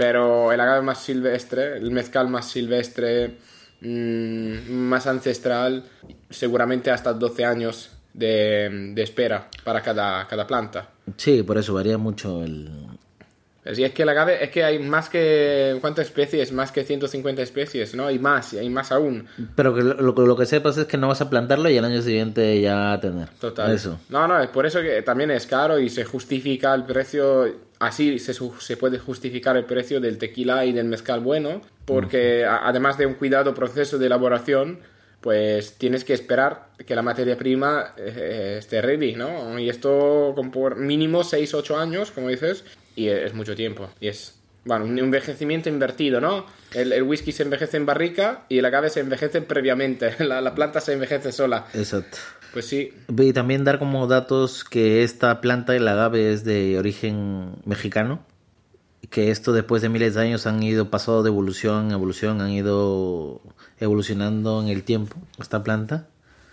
Pero 0.00 0.50
el 0.50 0.58
agave 0.58 0.80
más 0.80 1.02
silvestre, 1.02 1.76
el 1.76 1.90
mezcal 1.90 2.26
más 2.26 2.48
silvestre, 2.48 3.36
mm, 3.82 4.72
más 4.72 5.06
ancestral, 5.06 5.84
seguramente 6.30 6.90
hasta 6.90 7.12
12 7.12 7.44
años 7.44 7.90
de, 8.14 8.92
de 8.94 9.02
espera 9.02 9.50
para 9.62 9.82
cada, 9.82 10.26
cada 10.26 10.46
planta. 10.46 10.88
Sí, 11.18 11.42
por 11.42 11.58
eso 11.58 11.74
varía 11.74 11.98
mucho 11.98 12.42
el, 12.42 12.70
Así 13.64 13.84
es 13.84 13.92
que 13.92 14.04
el 14.04 14.08
agave, 14.08 14.42
es 14.42 14.50
que 14.50 14.64
hay 14.64 14.78
más 14.78 15.10
que... 15.10 15.76
¿Cuántas 15.82 16.06
especies? 16.06 16.50
Más 16.50 16.72
que 16.72 16.82
150 16.82 17.42
especies, 17.42 17.94
¿no? 17.94 18.10
Y 18.10 18.18
más, 18.18 18.54
y 18.54 18.58
hay 18.58 18.70
más 18.70 18.90
aún. 18.90 19.26
Pero 19.54 19.74
que 19.74 19.82
lo, 19.82 19.94
lo- 19.94 20.12
lo 20.26 20.36
que 20.36 20.46
sepas 20.46 20.78
es 20.78 20.86
que 20.86 20.96
no 20.96 21.08
vas 21.08 21.20
a 21.20 21.28
plantarlo 21.28 21.68
y 21.68 21.76
al 21.76 21.84
año 21.84 22.00
siguiente 22.00 22.58
ya 22.60 22.98
tener. 23.02 23.28
Total. 23.38 23.70
Eso. 23.72 24.00
No, 24.08 24.26
no, 24.26 24.40
es 24.40 24.48
por 24.48 24.64
eso 24.64 24.80
que 24.80 25.02
también 25.02 25.30
es 25.30 25.46
caro 25.46 25.78
y 25.78 25.90
se 25.90 26.04
justifica 26.04 26.74
el 26.74 26.84
precio, 26.84 27.54
así 27.80 28.18
se, 28.18 28.32
se 28.34 28.76
puede 28.78 28.98
justificar 28.98 29.56
el 29.58 29.64
precio 29.66 30.00
del 30.00 30.16
tequila 30.16 30.64
y 30.64 30.72
del 30.72 30.86
mezcal 30.86 31.20
bueno, 31.20 31.60
porque 31.84 32.46
a- 32.46 32.66
además 32.66 32.96
de 32.96 33.04
un 33.04 33.14
cuidado 33.14 33.52
proceso 33.52 33.98
de 33.98 34.06
elaboración, 34.06 34.78
pues 35.20 35.74
tienes 35.74 36.04
que 36.04 36.14
esperar 36.14 36.68
que 36.86 36.94
la 36.94 37.02
materia 37.02 37.36
prima 37.36 37.94
eh, 37.96 38.56
esté 38.58 38.80
ready, 38.80 39.14
¿no? 39.14 39.58
Y 39.58 39.68
esto 39.68 40.32
con 40.34 40.50
por 40.50 40.76
mínimo 40.76 41.24
6, 41.24 41.54
8 41.54 41.78
años, 41.78 42.10
como 42.10 42.28
dices, 42.28 42.64
y 42.96 43.08
es 43.08 43.34
mucho 43.34 43.54
tiempo. 43.54 43.90
Y 44.00 44.08
es, 44.08 44.38
bueno, 44.64 44.86
un 44.86 44.98
envejecimiento 44.98 45.68
invertido, 45.68 46.20
¿no? 46.20 46.46
El, 46.74 46.92
el 46.92 47.02
whisky 47.02 47.32
se 47.32 47.42
envejece 47.42 47.76
en 47.76 47.86
barrica 47.86 48.44
y 48.48 48.58
el 48.58 48.64
agave 48.64 48.88
se 48.88 49.00
envejece 49.00 49.42
previamente, 49.42 50.14
la, 50.24 50.40
la 50.40 50.54
planta 50.54 50.80
se 50.80 50.94
envejece 50.94 51.32
sola. 51.32 51.66
Exacto. 51.74 52.18
Pues 52.52 52.66
sí, 52.66 52.92
Y 53.08 53.32
también 53.32 53.62
dar 53.62 53.78
como 53.78 54.06
datos 54.08 54.64
que 54.64 55.04
esta 55.04 55.40
planta, 55.40 55.76
el 55.76 55.86
agave, 55.86 56.32
es 56.32 56.44
de 56.44 56.78
origen 56.78 57.52
mexicano. 57.64 58.24
Que 59.08 59.30
esto 59.30 59.52
después 59.52 59.80
de 59.82 59.88
miles 59.88 60.14
de 60.14 60.20
años 60.20 60.46
han 60.46 60.62
ido 60.62 60.90
pasado 60.90 61.22
de 61.22 61.28
evolución 61.30 61.86
en 61.86 61.92
evolución, 61.92 62.40
han 62.40 62.50
ido 62.50 63.40
evolucionando 63.80 64.60
en 64.62 64.68
el 64.68 64.82
tiempo, 64.84 65.16
esta 65.40 65.62
planta. 65.64 66.06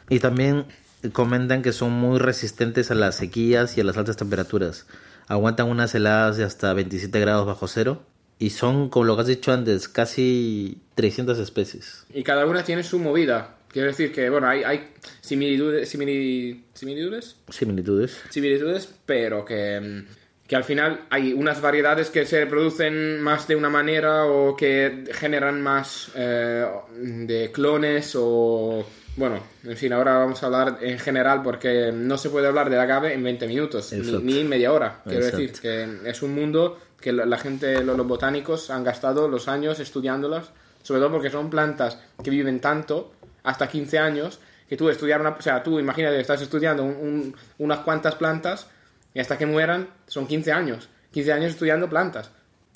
Y 0.09 0.19
también 0.19 0.65
comentan 1.13 1.61
que 1.61 1.73
son 1.73 1.91
muy 1.91 2.17
resistentes 2.19 2.89
a 2.89 2.95
las 2.95 3.15
sequías 3.15 3.77
y 3.77 3.81
a 3.81 3.83
las 3.83 3.97
altas 3.97 4.17
temperaturas. 4.17 4.87
Aguantan 5.27 5.67
unas 5.67 5.93
heladas 5.93 6.37
de 6.37 6.45
hasta 6.45 6.73
27 6.73 7.19
grados 7.19 7.45
bajo 7.45 7.67
cero. 7.67 8.03
Y 8.39 8.51
son, 8.51 8.89
como 8.89 9.05
lo 9.05 9.15
que 9.15 9.21
has 9.23 9.27
dicho 9.27 9.51
antes, 9.51 9.89
casi 9.89 10.77
300 10.95 11.39
especies. 11.39 12.05
Y 12.13 12.23
cada 12.23 12.45
una 12.45 12.63
tiene 12.63 12.83
su 12.83 12.99
movida. 12.99 13.55
Quiero 13.67 13.87
decir 13.89 14.11
que, 14.13 14.29
bueno, 14.29 14.47
hay, 14.47 14.63
hay 14.63 14.93
similitudes, 15.21 15.93
simili- 15.93 16.61
similitudes, 16.73 17.35
Similitudes. 17.49 18.17
similitudes, 18.29 18.87
pero 19.05 19.43
que, 19.43 19.79
mm, 19.81 20.13
que 20.47 20.55
al 20.55 20.63
final 20.63 21.01
hay 21.09 21.33
unas 21.33 21.59
variedades 21.61 22.09
que 22.09 22.25
se 22.25 22.39
reproducen 22.45 23.19
más 23.21 23.47
de 23.47 23.55
una 23.57 23.69
manera 23.69 24.25
o 24.25 24.55
que 24.55 25.03
generan 25.13 25.61
más 25.61 26.09
eh, 26.15 26.65
de 26.95 27.51
clones 27.51 28.13
o... 28.17 28.85
Bueno, 29.17 29.39
en 29.63 29.75
fin, 29.75 29.91
ahora 29.93 30.19
vamos 30.19 30.41
a 30.43 30.45
hablar 30.45 30.77
en 30.79 30.99
general 30.99 31.41
porque 31.43 31.91
no 31.91 32.17
se 32.19 32.29
puede 32.29 32.47
hablar 32.47 32.69
del 32.69 32.79
agave 32.79 33.13
en 33.13 33.23
20 33.23 33.47
minutos, 33.47 33.91
ni, 33.91 34.11
ni 34.19 34.39
en 34.41 34.47
media 34.47 34.71
hora. 34.71 35.01
Quiero 35.03 35.19
Exacto. 35.25 35.37
decir 35.39 35.59
que 35.59 36.09
es 36.09 36.21
un 36.21 36.35
mundo 36.35 36.79
que 37.01 37.11
la 37.11 37.37
gente, 37.37 37.83
los, 37.83 37.97
los 37.97 38.07
botánicos 38.07 38.69
han 38.69 38.83
gastado 38.83 39.27
los 39.27 39.47
años 39.47 39.79
estudiándolas, 39.79 40.51
sobre 40.83 41.01
todo 41.01 41.11
porque 41.13 41.31
son 41.31 41.49
plantas 41.49 41.99
que 42.23 42.29
viven 42.29 42.59
tanto, 42.59 43.11
hasta 43.43 43.67
15 43.67 43.97
años, 43.97 44.39
que 44.69 44.77
tú 44.77 44.87
estudiar 44.89 45.19
una... 45.19 45.31
O 45.31 45.41
sea, 45.41 45.63
tú 45.63 45.79
imagínate 45.79 46.15
que 46.15 46.21
estás 46.21 46.41
estudiando 46.43 46.83
un- 46.83 46.95
un- 46.95 47.35
unas 47.57 47.79
cuantas 47.79 48.13
plantas 48.15 48.69
y 49.17 49.19
hasta 49.19 49.35
que 49.35 49.47
mueran 49.47 49.87
son 50.05 50.27
15 50.27 50.51
años. 50.51 50.89
15 51.11 51.33
años 51.33 51.49
estudiando 51.53 51.89
plantas. 51.89 52.27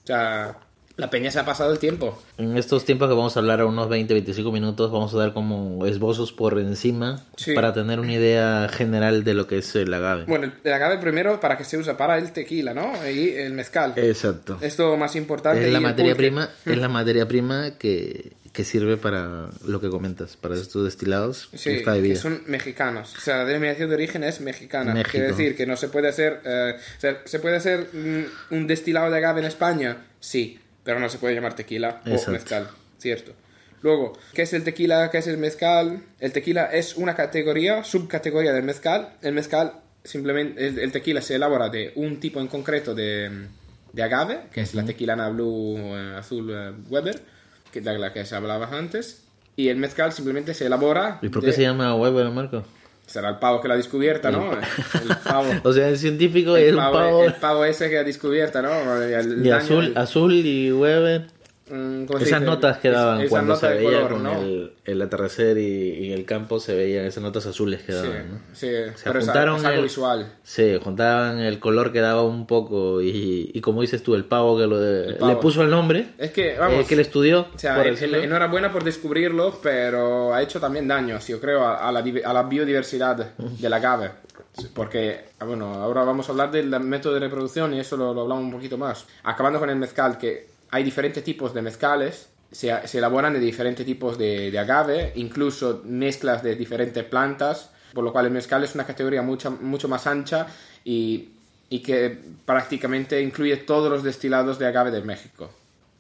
O 0.04 0.08
sea, 0.08 0.58
la 0.98 1.10
peña 1.12 1.30
se 1.30 1.38
ha 1.38 1.46
pasado 1.46 1.72
el 1.72 1.78
tiempo. 1.78 2.20
En 2.40 2.58
estos 2.58 2.84
tiempos 2.84 3.08
que 3.10 3.14
vamos 3.14 3.38
a 3.38 3.42
hablar 3.42 3.62
a 3.62 3.68
unos 3.68 3.88
20-25 3.90 4.52
minutos, 4.52 4.92
vamos 4.92 5.14
a 5.14 5.20
dar 5.20 5.34
como 5.34 5.86
esbozos 5.86 6.32
por 6.34 6.58
encima 6.60 7.22
Sí. 7.36 7.54
para 7.54 7.74
tener 7.74 8.00
una 8.00 8.14
idea 8.14 8.68
general 8.74 9.24
de 9.24 9.36
lo 9.36 9.46
que 9.46 9.60
es 9.60 9.76
el 9.76 9.94
agave. 9.94 10.26
Bueno, 10.28 10.52
el 10.64 10.74
agave 10.74 10.98
primero 10.98 11.40
para 11.40 11.60
que 11.60 11.64
se 11.64 11.78
usa 11.78 11.96
para 11.96 12.18
el 12.18 12.32
tequila, 12.32 12.74
¿no? 12.74 12.92
Y 13.08 13.30
el 13.30 13.54
mezcal. 13.54 13.94
Exacto. 13.96 14.58
Esto 14.62 14.98
más 14.98 15.16
importante. 15.16 15.64
Es 15.68 15.72
la 15.72 15.80
materia 15.80 16.16
prima, 16.16 16.50
es 16.66 16.78
la 16.80 16.90
materia 16.90 17.28
prima 17.28 17.78
que, 17.78 18.34
que 18.54 18.64
sirve 18.64 18.98
para 18.98 19.50
lo 19.66 19.80
que 19.80 19.90
comentas, 19.90 20.36
para 20.36 20.56
estos 20.56 20.84
destilados, 20.84 21.50
Sí, 21.54 21.70
esta 21.70 21.94
que 21.94 22.16
son 22.16 22.44
mexicanos. 22.48 23.16
O 23.18 23.22
sea, 23.22 23.38
la 23.38 23.46
denominación 23.46 23.90
de 23.90 23.96
origen 23.96 24.24
es 24.24 24.42
mexicana. 24.42 24.94
México. 24.94 25.12
Quiere 25.12 25.28
decir 25.28 25.56
que 25.56 25.66
no 25.66 25.78
se 25.78 25.88
puede 25.88 26.10
hacer... 26.10 26.42
eh, 26.44 26.74
o 26.76 27.00
sea, 27.00 27.22
¿Se 27.26 27.40
puede 27.40 27.56
hacer 27.56 27.88
mm, 27.94 28.54
un 28.54 28.68
destilado 28.68 29.10
de 29.10 29.18
agave 29.18 29.40
en 29.40 29.48
España? 29.48 30.06
Sí, 30.20 30.60
pero 30.84 31.00
no 31.00 31.08
se 31.10 31.18
puede 31.18 31.34
llamar 31.36 31.56
tequila 31.56 32.02
Exacto. 32.06 32.30
o 32.30 32.34
mezcal. 32.34 32.70
Cierto. 32.98 33.34
Luego, 33.82 34.14
¿qué 34.34 34.44
es 34.44 34.54
el 34.54 34.64
tequila? 34.64 35.10
¿Qué 35.10 35.20
es 35.20 35.28
el 35.28 35.38
mezcal? 35.38 36.04
El 36.20 36.32
tequila 36.34 36.66
es 36.66 36.96
una 36.98 37.16
categoría, 37.16 37.84
subcategoría 37.84 38.54
del 38.54 38.64
mezcal. 38.64 39.14
El 39.22 39.34
mezcal, 39.34 39.74
simplemente, 40.04 40.68
el, 40.68 40.78
el 40.78 40.92
tequila 40.92 41.22
se 41.22 41.36
elabora 41.36 41.70
de 41.70 41.92
un 41.96 42.20
tipo 42.20 42.40
en 42.42 42.48
concreto 42.48 42.94
de, 42.94 43.48
de 43.94 44.04
agave, 44.04 44.42
que 44.52 44.62
es 44.62 44.76
la 44.76 44.86
tequilana 44.86 45.30
blue 45.30 45.78
eh, 45.78 46.16
azul 46.18 46.52
eh, 46.52 46.74
Weber, 46.90 47.20
que 47.72 47.80
es 47.80 47.86
de 47.86 47.98
la 47.98 48.12
que 48.14 48.26
se 48.26 48.36
hablaba 48.36 48.68
antes. 48.78 49.24
Y 49.56 49.70
el 49.70 49.78
mezcal 49.78 50.12
simplemente 50.14 50.54
se 50.54 50.66
elabora... 50.66 51.20
¿Y 51.22 51.30
por 51.30 51.42
de- 51.42 51.48
qué 51.50 51.54
se 51.54 51.62
llama 51.64 51.94
Weber, 51.96 52.30
Marco? 52.30 52.64
Será 53.06 53.30
el 53.30 53.36
pavo 53.40 53.60
que 53.62 53.68
la 53.68 53.74
ha 53.74 53.78
descubierta, 53.78 54.32
¿no? 54.32 54.52
El 54.54 55.18
pavo. 55.24 55.50
O 55.64 55.74
sea, 55.74 55.90
el 55.90 55.98
científico 55.98 56.56
es 56.56 56.70
El 56.70 56.76
un 56.76 56.82
pavo, 56.82 56.94
pavo 56.94 57.24
el 57.26 57.34
pavo 57.34 57.66
ese 57.66 57.90
que 57.90 57.98
ha 57.98 58.04
descubierta, 58.06 58.62
¿no? 58.62 58.72
El- 59.04 59.14
el 59.14 59.46
y 59.46 59.50
daño 59.50 59.56
azul, 59.64 59.94
azul 59.98 60.34
y 60.34 60.72
Weber. 60.72 61.28
Mm, 61.72 62.06
¿cómo 62.06 62.20
se 62.20 62.26
Esas 62.26 62.42
notas 62.42 62.78
que 62.78 62.90
Es- 62.90 62.94
daban 62.94 63.22
esa 63.22 63.30
cuando 63.30 63.54
nota 63.54 63.68
se 63.68 63.74
de 63.74 63.78
veía 63.80 63.92
color, 64.02 64.12
con 64.14 64.24
¿no? 64.24 64.42
el, 64.42 64.74
el 64.86 65.02
atardecer 65.02 65.58
y, 65.58 65.62
y 66.08 66.14
el 66.14 66.26
campo 66.26 66.60
se 66.60 66.76
veían 66.76 67.06
esas 67.06 67.24
notas 67.24 67.46
azules 67.46 67.82
que 67.84 67.94
Sí, 67.94 67.98
daban, 67.98 68.30
¿no? 68.32 68.38
sí, 68.54 68.68
Se 68.68 68.90
es, 68.90 69.04
juntaron 69.18 69.56
es 69.58 69.66
algo 69.66 69.78
el- 69.78 69.84
visual. 69.84 70.34
Sí, 70.44 70.78
juntaban 70.84 71.40
el 71.40 71.60
color 71.60 71.92
que 71.92 72.00
daba 72.02 72.22
un 72.24 72.46
poco 72.46 73.02
y, 73.02 73.52
y 73.54 73.62
como 73.62 73.82
dices 73.82 74.04
tú, 74.04 74.14
el 74.16 74.26
pavo 74.26 74.58
que 74.58 74.68
lo 74.68 74.80
de- 74.80 75.06
El 75.10 75.16
pavo. 75.18 75.32
le 75.32 75.38
puso 75.40 75.62
el 75.62 75.70
nombre, 75.70 76.10
Es 76.18 76.32
que, 76.32 76.58
vamos, 76.58 76.82
eh, 76.84 76.86
que 76.88 76.96
le 76.96 77.02
estudió. 77.04 77.48
o 77.56 77.58
sea, 77.58 77.76
por 77.76 77.88
en- 77.88 78.16
enhorabuena 78.16 78.72
por 78.72 78.84
descubrirlo, 78.84 79.60
pero 79.64 80.34
ha 80.34 80.42
hecho 80.42 80.60
también 80.60 80.88
daños, 80.88 81.28
yo 81.28 81.40
creo, 81.40 81.62
a, 81.64 81.88
a 81.88 81.92
la, 81.92 82.00
a 82.26 82.34
la 82.34 82.44
biodiversidad 82.44 83.32
del 83.38 83.74
agave. 83.74 84.12
Porque, 84.74 85.26
ah, 85.40 85.46
bueno, 85.46 85.74
ahora 85.76 86.04
vamos 86.04 86.28
a 86.28 86.32
hablar 86.34 86.52
del 86.52 86.68
método 86.82 87.14
de 87.14 87.22
reproducción 87.22 87.74
y 87.74 87.80
eso 87.80 87.96
lo, 87.96 88.14
lo 88.14 88.22
hablamos 88.22 88.44
un 88.46 88.52
poquito 88.52 88.78
más. 88.78 89.06
Acabando 89.24 89.60
con 89.60 89.70
el 89.70 89.78
mezcal, 89.78 90.18
que 90.18 90.50
hay 90.72 90.84
diferentes 90.84 91.24
tipos 91.24 91.54
de 91.54 91.62
mezcales, 91.62 92.30
se, 92.52 92.72
se 92.88 92.98
elaboran 92.98 93.34
de 93.34 93.40
diferentes 93.40 93.86
tipos 93.86 94.18
de, 94.18 94.52
de 94.52 94.60
agave, 94.60 95.14
incluso 95.16 95.82
mezclas 95.86 96.44
de 96.44 96.56
diferentes 96.56 97.04
plantas, 97.04 97.70
por 97.94 98.04
lo 98.04 98.12
cual 98.12 98.26
el 98.26 98.32
mezcal 98.32 98.64
es 98.64 98.74
una 98.76 98.86
categoría 98.86 99.22
mucho, 99.22 99.52
mucho 99.52 99.88
más 99.88 100.08
ancha 100.08 100.48
y, 100.84 101.30
y 101.70 101.80
que 101.80 102.18
prácticamente 102.46 103.22
incluye 103.22 103.58
todos 103.58 103.90
los 103.90 104.04
destilados 104.04 104.60
de 104.60 104.68
agave 104.68 104.92
de 104.92 105.02
México, 105.02 105.52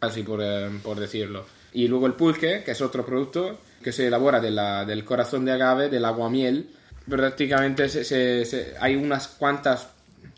así 0.01 0.23
por, 0.23 0.39
eh, 0.41 0.69
por 0.83 0.99
decirlo. 0.99 1.45
Y 1.73 1.87
luego 1.87 2.07
el 2.07 2.13
pulque, 2.13 2.63
que 2.65 2.71
es 2.71 2.81
otro 2.81 3.05
producto 3.05 3.59
que 3.81 3.91
se 3.93 4.07
elabora 4.07 4.39
de 4.41 4.51
la- 4.51 4.83
del 4.85 5.05
corazón 5.05 5.45
de 5.45 5.53
agave, 5.53 5.89
del 5.89 6.03
aguamiel. 6.05 6.69
Prácticamente 7.09 7.87
se- 7.89 8.03
se- 8.03 8.45
se- 8.45 8.73
hay 8.79 8.95
unas 8.95 9.27
cuantas, 9.29 9.87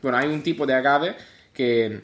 bueno, 0.02 0.18
hay 0.18 0.28
un 0.30 0.44
tipo 0.44 0.66
de 0.66 0.74
agave 0.75 1.16
que 1.54 2.02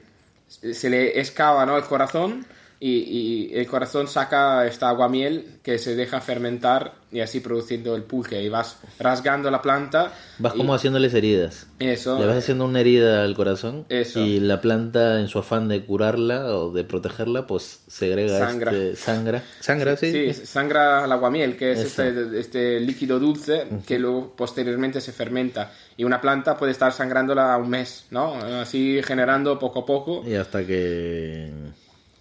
se 0.50 0.89
le 0.89 1.20
excava 1.20 1.65
¿no? 1.65 1.77
el 1.77 1.84
corazón 1.84 2.46
y, 2.81 2.89
y 2.91 3.51
el 3.55 3.67
corazón 3.67 4.07
saca 4.07 4.65
esta 4.65 4.88
aguamiel 4.89 5.59
que 5.63 5.77
se 5.77 5.95
deja 5.95 6.21
fermentar 6.21 6.93
y 7.12 7.19
así 7.21 7.39
produciendo 7.41 7.95
el 7.95 8.03
pulque 8.03 8.41
y 8.41 8.48
vas 8.50 8.77
rasgando 9.00 9.50
la 9.51 9.62
planta. 9.62 10.13
Vas 10.38 10.53
y- 10.55 10.57
como 10.59 10.74
haciéndoles 10.74 11.13
heridas. 11.13 11.67
Eso. 11.79 12.17
Le 12.19 12.25
vas 12.27 12.38
haciendo 12.38 12.63
una 12.65 12.79
herida 12.79 13.24
al 13.24 13.36
corazón 13.36 13.86
Eso. 13.89 14.19
y 14.21 14.39
la 14.39 14.62
planta 14.62 15.19
en 15.19 15.27
su 15.27 15.39
afán 15.39 15.67
de 15.67 15.83
curarla 15.83 16.55
o 16.55 16.71
de 16.71 16.83
protegerla 16.86 17.48
pues 17.48 17.81
segrega 17.88 18.39
Sangra. 18.39 18.71
este 18.71 18.95
sangra. 18.95 19.43
Sangra, 19.59 19.98
sí. 19.98 20.12
Sí, 20.33 20.45
sangra 20.45 21.03
el 21.03 21.12
aguamiel, 21.12 21.57
que 21.57 21.74
es 21.74 21.79
este, 21.79 22.39
este 22.39 22.79
líquido 22.79 23.19
dulce 23.19 23.67
que 23.88 24.00
luego 24.00 24.33
posteriormente 24.38 25.01
se 25.01 25.12
fermenta. 25.12 25.71
Y 25.98 26.05
una 26.05 26.21
planta 26.21 26.55
puede 26.57 26.71
estar 26.71 26.93
sangrándola 26.93 27.57
un 27.57 27.69
mes, 27.69 28.05
¿no? 28.12 28.36
Así 28.36 29.01
generando 29.03 29.59
poco 29.59 29.79
a 29.79 29.86
poco. 29.86 30.24
Y 30.25 30.36
hasta 30.36 30.65
que 30.65 31.51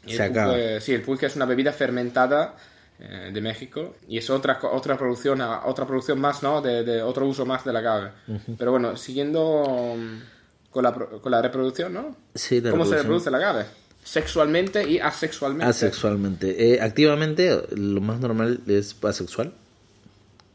Y 0.09 0.17
se 0.17 0.25
el 0.27 0.31
acaba. 0.33 0.55
pulque- 0.55 0.81
sí, 0.81 0.93
el 0.95 1.03
pulque 1.03 1.27
es 1.27 1.37
una 1.37 1.45
bebida 1.47 1.73
fermentada 1.73 2.57
eh, 3.01 3.31
de 3.33 3.41
México 3.41 3.95
y 4.09 4.19
es 4.19 4.29
otra, 4.31 4.59
otra 4.73 4.97
producción, 4.99 5.41
otra 5.41 5.87
producción 5.87 6.21
más, 6.21 6.43
¿no? 6.43 6.61
De, 6.61 6.83
de 6.85 7.03
otro 7.03 7.27
uso 7.27 7.47
más 7.47 7.65
del 7.65 7.77
agave. 7.77 8.11
Pero 8.59 8.73
bueno, 8.73 8.97
siguiendo 8.97 9.95
mm, 9.97 10.71
con 10.71 10.83
la, 10.83 10.93
con 10.93 11.31
la 11.31 11.41
reproducción, 11.43 11.93
¿no? 11.95 12.17
Sí, 12.35 12.61
la 12.61 12.71
¿Cómo 12.71 12.85
se 12.85 12.97
reproduce 12.97 13.29
el 13.29 13.35
agave? 13.37 13.67
Sexualmente 14.05 14.89
y 14.89 14.99
asexualmente. 15.01 15.67
Asexualmente. 15.67 16.75
Eh, 16.75 16.81
activamente, 16.81 17.63
lo 17.77 18.01
más 18.01 18.21
normal 18.21 18.61
es 18.67 18.97
asexual. 19.05 19.53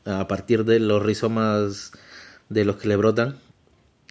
A 0.06 0.28
partir 0.28 0.66
de 0.66 0.80
los 0.80 1.02
rizomas 1.04 1.92
de 2.50 2.66
los 2.66 2.76
que 2.78 2.88
le 2.90 2.96
brotan, 2.98 3.38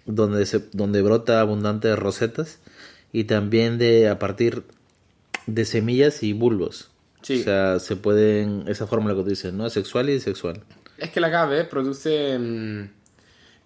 donde, 0.05 0.45
se, 0.45 0.59
donde 0.71 1.01
brota 1.01 1.39
abundantes 1.39 1.97
rosetas, 1.99 2.59
y 3.11 3.25
también 3.25 3.77
de 3.77 4.09
a 4.09 4.17
partir 4.17 4.63
de 5.47 5.65
semillas 5.65 6.23
y 6.23 6.33
bulbos. 6.33 6.89
Sí. 7.21 7.41
O 7.41 7.43
sea, 7.43 7.79
se 7.79 7.95
pueden, 7.95 8.65
esa 8.67 8.85
fórmula 8.87 9.15
que 9.15 9.23
tú 9.23 9.29
dices, 9.29 9.53
¿no? 9.53 9.65
Asexual 9.65 10.09
y 10.09 10.19
sexual. 10.19 10.61
Es 10.97 11.09
que 11.11 11.19
el 11.19 11.25
agave 11.25 11.63
produce, 11.65 12.37
mm, 12.37 12.89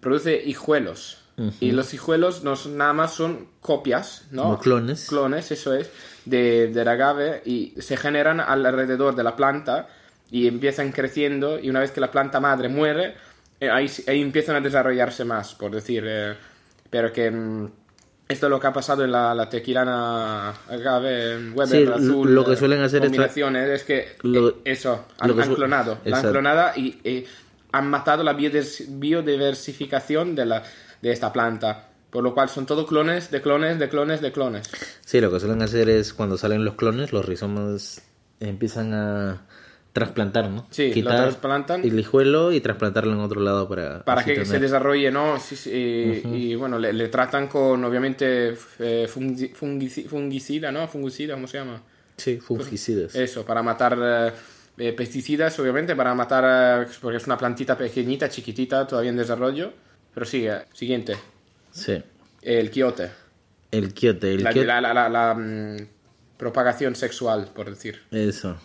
produce 0.00 0.42
hijuelos. 0.44 1.18
Y 1.60 1.70
los 1.70 1.94
hijuelos 1.94 2.42
no 2.42 2.56
son- 2.56 2.76
nada 2.76 2.92
más 2.92 3.14
son 3.14 3.46
copias, 3.60 4.26
¿no? 4.32 4.42
Como 4.42 4.58
clones. 4.58 5.06
Clones, 5.08 5.52
eso 5.52 5.72
es, 5.72 5.88
de, 6.24 6.66
del 6.66 6.88
agave 6.88 7.42
y 7.46 7.74
se 7.78 7.96
generan 7.96 8.40
alrededor 8.40 9.14
de 9.14 9.22
la 9.22 9.36
planta 9.36 9.88
y 10.32 10.48
empiezan 10.48 10.90
creciendo 10.90 11.60
y 11.60 11.70
una 11.70 11.78
vez 11.78 11.92
que 11.92 12.00
la 12.00 12.10
planta 12.10 12.40
madre 12.40 12.68
muere, 12.68 13.14
eh, 13.60 13.70
ahí, 13.70 13.88
ahí 14.08 14.20
empiezan 14.20 14.56
a 14.56 14.60
desarrollarse 14.60 15.24
más, 15.24 15.54
por 15.54 15.70
decir. 15.70 16.02
eh, 16.08 16.34
pero 16.90 17.12
que 17.12 17.30
mm, 17.30 17.70
esto 18.28 18.46
es 18.46 18.50
lo 18.50 18.60
que 18.60 18.66
ha 18.66 18.72
pasado 18.72 19.04
en 19.04 19.12
la, 19.12 19.34
la 19.34 19.48
tequilana 19.48 20.50
agave 20.68 21.50
Weber 21.52 21.86
Sí, 21.86 21.92
azul. 21.92 22.34
lo 22.34 22.44
que 22.44 22.52
eh, 22.52 22.56
suelen 22.56 22.82
hacer 22.82 23.00
combinaciones 23.02 23.68
es 23.70 23.84
que 23.84 24.16
Lo- 24.22 24.48
eh, 24.50 24.54
eso, 24.64 25.06
han, 25.18 25.34
que 25.34 25.42
han 25.42 25.54
clonado, 25.54 25.98
la 26.04 26.18
han 26.20 26.30
clonada 26.30 26.72
y 26.76 27.00
eh, 27.04 27.26
han 27.72 27.88
matado 27.90 28.22
la 28.22 28.34
biodivers- 28.36 28.84
biodiversificación 28.88 30.34
de, 30.34 30.46
la, 30.46 30.62
de 31.02 31.12
esta 31.12 31.32
planta. 31.32 31.84
Por 32.10 32.24
lo 32.24 32.32
cual 32.32 32.48
son 32.48 32.64
todo 32.64 32.86
clones 32.86 33.30
de 33.30 33.42
clones 33.42 33.78
de 33.78 33.88
clones 33.90 34.22
de 34.22 34.32
clones. 34.32 34.70
Sí, 35.04 35.20
lo 35.20 35.30
que 35.30 35.40
suelen 35.40 35.60
hacer 35.60 35.90
es 35.90 36.14
cuando 36.14 36.38
salen 36.38 36.64
los 36.64 36.74
clones, 36.74 37.12
los 37.12 37.24
rizomas 37.26 38.00
empiezan 38.40 38.94
a 38.94 39.42
trasplantar, 39.92 40.48
¿no? 40.50 40.66
Sí, 40.70 40.88
lo 40.88 40.94
Quitar 40.94 41.16
trasplantan. 41.24 41.82
el 41.84 41.98
hijuelo 41.98 42.52
y 42.52 42.60
trasplantarlo 42.60 43.12
en 43.12 43.20
otro 43.20 43.40
lado 43.40 43.68
para... 43.68 44.04
Para 44.04 44.24
que 44.24 44.44
se 44.44 44.58
desarrolle, 44.60 45.10
¿no? 45.10 45.40
Sí, 45.40 45.56
sí, 45.56 45.70
y, 45.70 46.28
y, 46.52 46.54
bueno, 46.54 46.78
le, 46.78 46.92
le 46.92 47.08
tratan 47.08 47.48
con, 47.48 47.82
obviamente, 47.84 48.50
eh, 48.78 49.08
fungi- 49.12 49.52
fungici- 49.54 50.06
fungicida, 50.06 50.70
¿no? 50.70 50.86
Fungicida, 50.86 51.34
¿cómo 51.34 51.48
se 51.48 51.58
llama? 51.58 51.82
Sí, 52.16 52.38
fungicidas. 52.38 53.14
Eso, 53.14 53.44
para 53.44 53.62
matar 53.62 53.98
eh, 54.00 54.32
eh, 54.78 54.92
pesticidas, 54.92 55.58
obviamente, 55.58 55.96
para 55.96 56.14
matar, 56.14 56.86
porque 57.00 57.16
es 57.16 57.26
una 57.26 57.36
plantita 57.38 57.76
pequeñita, 57.76 58.28
chiquitita, 58.28 58.86
todavía 58.86 59.10
en 59.10 59.16
desarrollo. 59.16 59.72
Pero 60.14 60.26
sigue, 60.26 60.52
siguiente, 60.74 61.16
Sí. 61.70 62.02
el 62.42 62.70
quiote. 62.70 63.10
El 63.70 63.92
quiote, 63.94 64.32
el 64.34 64.42
La, 64.44 64.52
quiote... 64.52 64.66
la- 64.66 64.80
la- 64.80 64.94
la- 64.94 65.08
la, 65.08 65.34
mm, 65.34 65.76
propagación 66.36 66.94
sexual, 66.96 67.50
por 67.54 67.68
decir. 67.70 68.00
Eso. 68.10 68.56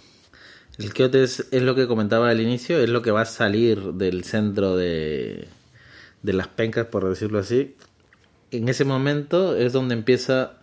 El 0.80 0.94
quiote 0.94 1.24
es, 1.24 1.48
es 1.52 1.62
lo 1.62 1.76
que 1.76 1.88
comentaba 1.88 2.30
al 2.30 2.42
inicio, 2.42 2.80
es 2.80 2.90
lo 2.90 3.02
que 3.02 3.12
va 3.12 3.22
a 3.22 3.26
salir 3.26 3.94
del 3.94 4.24
centro 4.24 4.76
de, 4.76 5.48
de 6.24 6.34
las 6.34 6.48
pencas, 6.48 6.88
por 6.88 7.08
decirlo 7.08 7.40
así. 7.40 7.76
En 8.52 8.70
ese 8.70 8.86
momento 8.86 9.56
es 9.56 9.74
donde 9.74 9.94
empieza 9.94 10.54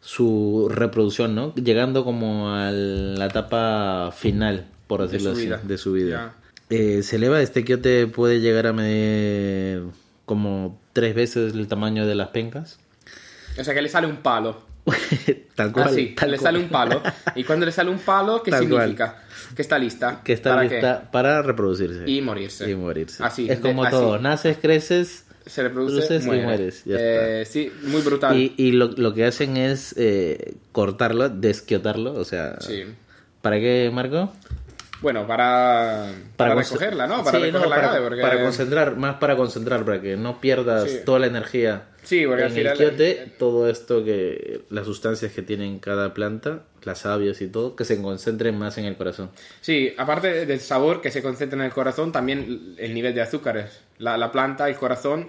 su 0.00 0.68
reproducción, 0.70 1.34
¿no? 1.34 1.54
Llegando 1.54 2.04
como 2.04 2.54
a 2.54 2.70
la 2.70 3.26
etapa 3.26 4.12
final, 4.12 4.66
por 4.86 5.02
decirlo 5.02 5.30
así, 5.32 5.46
vida. 5.46 5.60
de 5.62 5.78
su 5.78 5.92
vida. 5.92 6.34
Eh, 6.68 7.02
se 7.02 7.16
eleva, 7.16 7.40
este 7.40 7.64
quiote 7.64 8.06
puede 8.06 8.40
llegar 8.40 8.66
a 8.66 8.72
medir 8.72 9.84
como 10.26 10.78
tres 10.92 11.14
veces 11.14 11.54
el 11.54 11.68
tamaño 11.68 12.06
de 12.06 12.14
las 12.14 12.28
pencas. 12.28 12.78
O 13.58 13.64
sea, 13.64 13.72
que 13.72 13.80
le 13.80 13.88
sale 13.88 14.06
un 14.06 14.18
palo. 14.18 14.73
tal 15.54 15.72
cual. 15.72 15.86
ah, 15.88 15.92
sí, 15.92 16.14
tal 16.16 16.30
le 16.30 16.38
cual. 16.38 16.44
sale 16.52 16.58
un 16.64 16.68
palo. 16.68 17.02
Y 17.34 17.44
cuando 17.44 17.66
le 17.66 17.72
sale 17.72 17.90
un 17.90 17.98
palo, 17.98 18.42
¿qué 18.42 18.50
Tal 18.50 18.60
significa? 18.64 19.22
Que 19.56 19.62
está 19.62 19.78
lista. 19.78 20.20
Que 20.24 20.32
está 20.32 20.50
¿Para 20.50 20.62
lista 20.64 21.10
para 21.10 21.42
reproducirse. 21.42 22.04
qué? 22.04 22.10
Y 22.10 22.20
morirse. 22.22 22.70
Y 22.70 22.74
morirse. 22.74 23.22
Así. 23.24 23.48
Es 23.50 23.60
como 23.60 23.82
de- 23.82 23.88
así. 23.88 23.96
todo. 23.96 24.18
Naces, 24.18 24.58
creces. 24.60 25.24
Se 25.46 25.62
reproduce, 25.62 25.96
Reproduces 26.00 26.24
y 26.24 26.26
muere. 26.26 26.42
mueres, 26.42 26.84
ya 26.86 26.96
Eh, 26.98 27.44
Sí, 27.46 27.70
muy 27.82 28.00
brutal. 28.00 28.34
Y, 28.36 28.54
y 28.56 28.72
lo, 28.72 28.86
lo 28.88 29.12
que 29.12 29.26
hacen 29.26 29.56
es 29.58 29.94
eh, 29.98 30.54
cortarlo, 30.72 31.28
desquiotarlo. 31.28 32.14
O 32.14 32.24
sea. 32.24 32.58
Sí. 32.60 32.84
¿Para 33.42 33.56
qué, 33.58 33.90
Marco? 33.92 34.32
Bueno, 35.02 35.26
para, 35.26 36.06
para, 36.36 36.54
conce- 36.54 36.70
recogerla, 36.72 37.06
¿no? 37.06 37.22
Para 37.22 37.38
Sí, 37.38 37.44
recoger 37.44 37.68
la 37.68 37.76
para, 37.76 38.02
porque... 38.02 38.22
para 38.22 38.42
concentrar, 38.42 38.96
más 38.96 39.16
para 39.16 39.36
concentrar, 39.36 39.84
para 39.84 40.00
que 40.00 40.16
no 40.16 40.40
pierdas 40.40 40.90
Sí. 40.90 40.98
toda 41.04 41.18
la 41.18 41.26
energía. 41.26 41.82
Sí, 42.04 42.24
porque 42.26 42.42
en 42.42 42.46
al 42.48 42.52
final- 42.54 42.72
el 42.72 42.78
quiote, 42.78 43.32
todo 43.38 43.68
esto 43.68 44.04
que. 44.04 44.60
las 44.70 44.86
sustancias 44.86 45.32
que 45.32 45.42
tiene 45.42 45.78
cada 45.80 46.14
planta, 46.14 46.62
las 46.84 46.98
sabias 47.00 47.40
y 47.40 47.48
todo, 47.48 47.74
que 47.74 47.84
se 47.84 48.00
concentren 48.00 48.56
más 48.58 48.78
en 48.78 48.84
el 48.84 48.96
corazón. 48.96 49.30
Sí, 49.60 49.92
aparte 49.96 50.46
del 50.46 50.60
sabor 50.60 51.00
que 51.00 51.10
se 51.10 51.22
concentra 51.22 51.58
en 51.58 51.64
el 51.64 51.72
corazón, 51.72 52.12
también 52.12 52.74
el 52.78 52.94
nivel 52.94 53.14
de 53.14 53.22
azúcares. 53.22 53.80
La, 53.98 54.16
la 54.18 54.30
planta, 54.30 54.68
el 54.68 54.76
corazón, 54.76 55.28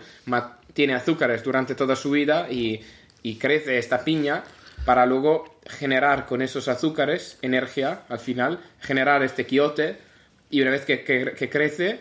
tiene 0.74 0.94
azúcares 0.94 1.44
durante 1.44 1.76
toda 1.76 1.96
su 1.96 2.12
vida 2.12 2.52
y, 2.52 2.82
y 3.24 3.36
crece 3.38 3.78
esta 3.78 4.04
piña 4.04 4.44
para 4.86 5.06
luego 5.06 5.60
generar 5.66 6.26
con 6.26 6.42
esos 6.42 6.68
azúcares 6.68 7.38
energía 7.42 8.02
al 8.10 8.20
final, 8.20 8.60
generar 8.82 9.24
este 9.24 9.46
quiote 9.46 9.98
y 10.50 10.62
una 10.62 10.72
vez 10.72 10.86
que, 10.86 11.04
que- 11.04 11.32
que 11.38 11.50
crece 11.50 12.00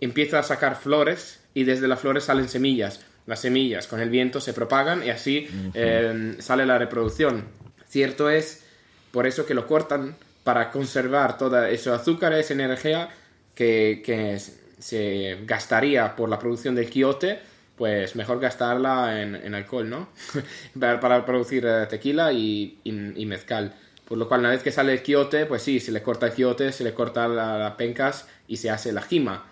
empieza 0.00 0.38
a 0.38 0.42
sacar 0.42 0.76
flores 0.76 1.40
y 1.54 1.64
desde 1.64 1.86
las 1.88 2.00
flores 2.00 2.24
salen 2.24 2.48
semillas. 2.48 3.04
Las 3.26 3.40
semillas 3.40 3.86
con 3.86 4.00
el 4.00 4.08
viento 4.10 4.40
se 4.40 4.52
propagan 4.52 5.04
y 5.04 5.10
así 5.10 5.48
eh, 5.74 6.36
sale 6.38 6.64
la 6.66 6.78
reproducción. 6.78 7.44
Cierto 7.88 8.30
es 8.30 8.64
por 9.10 9.26
eso 9.26 9.46
que 9.46 9.54
lo 9.54 9.66
cortan 9.66 10.16
para 10.44 10.70
conservar 10.70 11.36
toda 11.38 11.68
esa 11.70 11.94
azúcar, 11.96 12.32
esa 12.34 12.54
energía 12.54 13.08
que, 13.54 14.02
que 14.04 14.38
se 14.78 15.38
gastaría 15.44 16.14
por 16.14 16.28
la 16.28 16.38
producción 16.38 16.74
del 16.74 16.88
quiote, 16.88 17.40
pues 17.76 18.14
mejor 18.16 18.38
gastarla 18.40 19.20
en, 19.22 19.34
en 19.34 19.54
alcohol, 19.54 19.88
¿no? 19.90 20.08
para, 20.80 21.00
para 21.00 21.24
producir 21.26 21.64
eh, 21.66 21.86
tequila 21.88 22.32
y, 22.32 22.78
y- 22.84 23.12
y 23.22 23.26
mezcal. 23.26 23.74
Por 24.06 24.18
lo 24.18 24.28
cual, 24.28 24.40
una 24.40 24.50
vez 24.50 24.62
que 24.62 24.70
sale 24.70 24.92
el 24.92 25.02
quiote, 25.02 25.46
pues 25.46 25.62
sí, 25.62 25.80
se 25.80 25.90
le 25.90 26.00
corta 26.00 26.26
el 26.26 26.32
quiote, 26.32 26.70
se 26.72 26.84
le 26.84 26.94
corta 26.94 27.26
la- 27.26 27.58
las 27.58 27.72
pencas 27.74 28.28
y 28.46 28.58
se 28.58 28.70
hace 28.70 28.92
la 28.92 29.02
jima, 29.02 29.44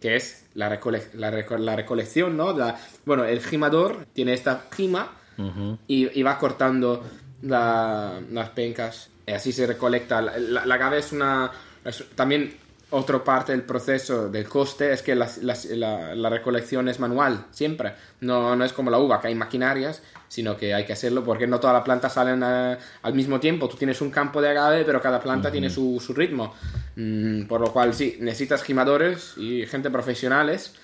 que 0.00 0.16
es 0.16 0.46
la, 0.54 0.68
recole- 0.70 1.12
la, 1.14 1.30
reco- 1.30 1.58
la 1.58 1.74
recolección, 1.76 2.36
¿no? 2.36 2.56
La- 2.56 2.76
bueno, 3.04 3.24
el 3.24 3.40
jimador 3.40 4.06
tiene 4.12 4.32
esta 4.34 4.64
jima 4.74 5.12
y, 5.86 6.18
y 6.18 6.22
va 6.22 6.38
cortando 6.38 7.04
la- 7.42 8.20
las 8.30 8.50
pencas. 8.50 9.10
Y 9.26 9.32
así 9.32 9.52
se 9.52 9.66
recolecta. 9.66 10.20
La, 10.20 10.62
agave 10.62 10.98
es 10.98 11.12
una... 11.12 11.50
es 11.84 12.04
también 12.14 12.56
otra 12.90 13.22
parte 13.24 13.50
del 13.52 13.62
proceso 13.62 14.28
del 14.28 14.48
coste 14.48 14.92
es 14.92 15.02
que 15.02 15.14
las- 15.16 15.38
las- 15.38 15.64
la, 15.66 16.14
la 16.14 16.30
recolección 16.30 16.88
es 16.88 17.00
manual, 17.00 17.46
siempre. 17.50 17.94
No, 18.20 18.54
no 18.54 18.64
es 18.64 18.72
como 18.72 18.90
la 18.90 18.98
uva, 18.98 19.20
que 19.20 19.26
hay 19.28 19.34
maquinarias, 19.34 20.02
sino 20.28 20.56
que 20.56 20.72
hay 20.72 20.84
que 20.84 20.92
hacerlo 20.92 21.24
porque 21.24 21.46
no 21.48 21.58
todas 21.58 21.74
las 21.74 21.82
plantas 21.82 22.14
salen 22.14 22.42
eh, 22.44 22.76
al 23.02 23.14
mismo 23.14 23.40
tiempo. 23.40 23.68
Tú 23.68 23.76
tienes 23.76 24.00
un 24.00 24.10
campo 24.10 24.40
de 24.40 24.50
agave, 24.50 24.84
pero 24.84 25.00
cada 25.02 25.20
planta 25.20 25.50
tiene 25.50 25.68
su, 25.68 26.00
su 26.04 26.14
ritmo. 26.14 26.54
Mm, 26.94 27.46
por 27.46 27.60
lo 27.60 27.72
cual, 27.72 27.92
sí, 27.92 28.18
necesitas 28.20 28.62
gimadores 28.62 29.34
y 29.36 29.66
gente 29.66 29.90
profesionales. 29.90 30.74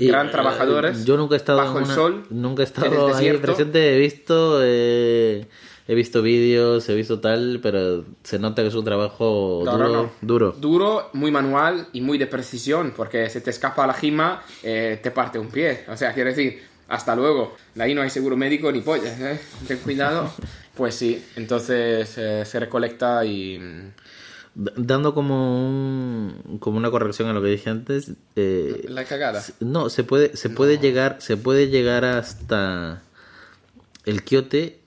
Y, 0.00 0.06
gran 0.06 0.28
eh, 0.28 0.30
trabajadores 0.30 1.04
Yo 1.04 1.16
nunca 1.16 1.34
he 1.34 1.38
estado 1.38 1.58
bajo 1.58 1.80
el 1.80 1.86
sol 1.86 2.22
Nunca 2.30 2.62
he 2.62 2.66
estado 2.66 3.12
ahí 3.16 3.36
presente. 3.38 3.96
He 3.96 3.98
visto, 3.98 4.60
eh, 4.62 5.48
he 5.88 5.94
visto 5.94 6.20
vídeos, 6.22 6.86
he 6.88 6.94
visto 6.94 7.18
tal, 7.18 7.60
pero 7.62 8.04
se 8.22 8.38
nota 8.38 8.62
que 8.62 8.68
es 8.68 8.74
un 8.74 8.84
trabajo 8.84 9.62
No, 9.64 9.72
duro, 9.72 9.88
no, 9.88 10.02
no. 10.02 10.10
duro. 10.20 10.52
Duro, 10.52 11.10
muy 11.14 11.30
manual 11.30 11.88
y 11.94 12.02
muy 12.02 12.18
de 12.18 12.26
precisión, 12.26 12.92
porque 12.94 13.28
si 13.30 13.40
te 13.40 13.50
escapa 13.50 13.86
la 13.86 13.94
gima, 13.94 14.42
eh, 14.62 15.00
te 15.02 15.10
parte 15.10 15.38
un 15.38 15.48
pie. 15.48 15.84
O 15.88 15.96
sea, 15.96 16.12
quiero 16.12 16.28
decir, 16.28 16.62
hasta 16.88 17.16
luego. 17.16 17.56
Ahí 17.78 17.94
no 17.94 18.02
hay 18.02 18.10
seguro 18.10 18.36
médico 18.36 18.70
ni 18.70 18.82
pollas, 18.82 19.18
¿eh? 19.20 19.40
Ten 19.66 19.78
cuidado. 19.78 20.30
Pues 20.78 20.94
sí, 20.94 21.24
entonces 21.34 22.14
eh, 22.18 22.44
se 22.46 22.60
recolecta 22.60 23.24
y... 23.24 23.58
Dando 24.54 25.12
como 25.12 25.66
un, 25.68 26.58
como 26.60 26.78
una 26.78 26.88
corrección 26.92 27.28
a 27.28 27.32
lo 27.32 27.42
que 27.42 27.48
dije 27.48 27.68
antes, 27.68 28.12
eh, 28.36 28.84
La 28.88 29.02
cagada. 29.04 29.42
no, 29.58 29.90
se 29.90 30.04
puede, 30.04 30.36
se 30.36 30.50
puede 30.50 30.78
llegar, 30.78 31.16
se 31.20 31.36
puede 31.36 31.66
llegar 31.66 32.04
hasta 32.04 33.02
el 34.04 34.22
quiote 34.22 34.77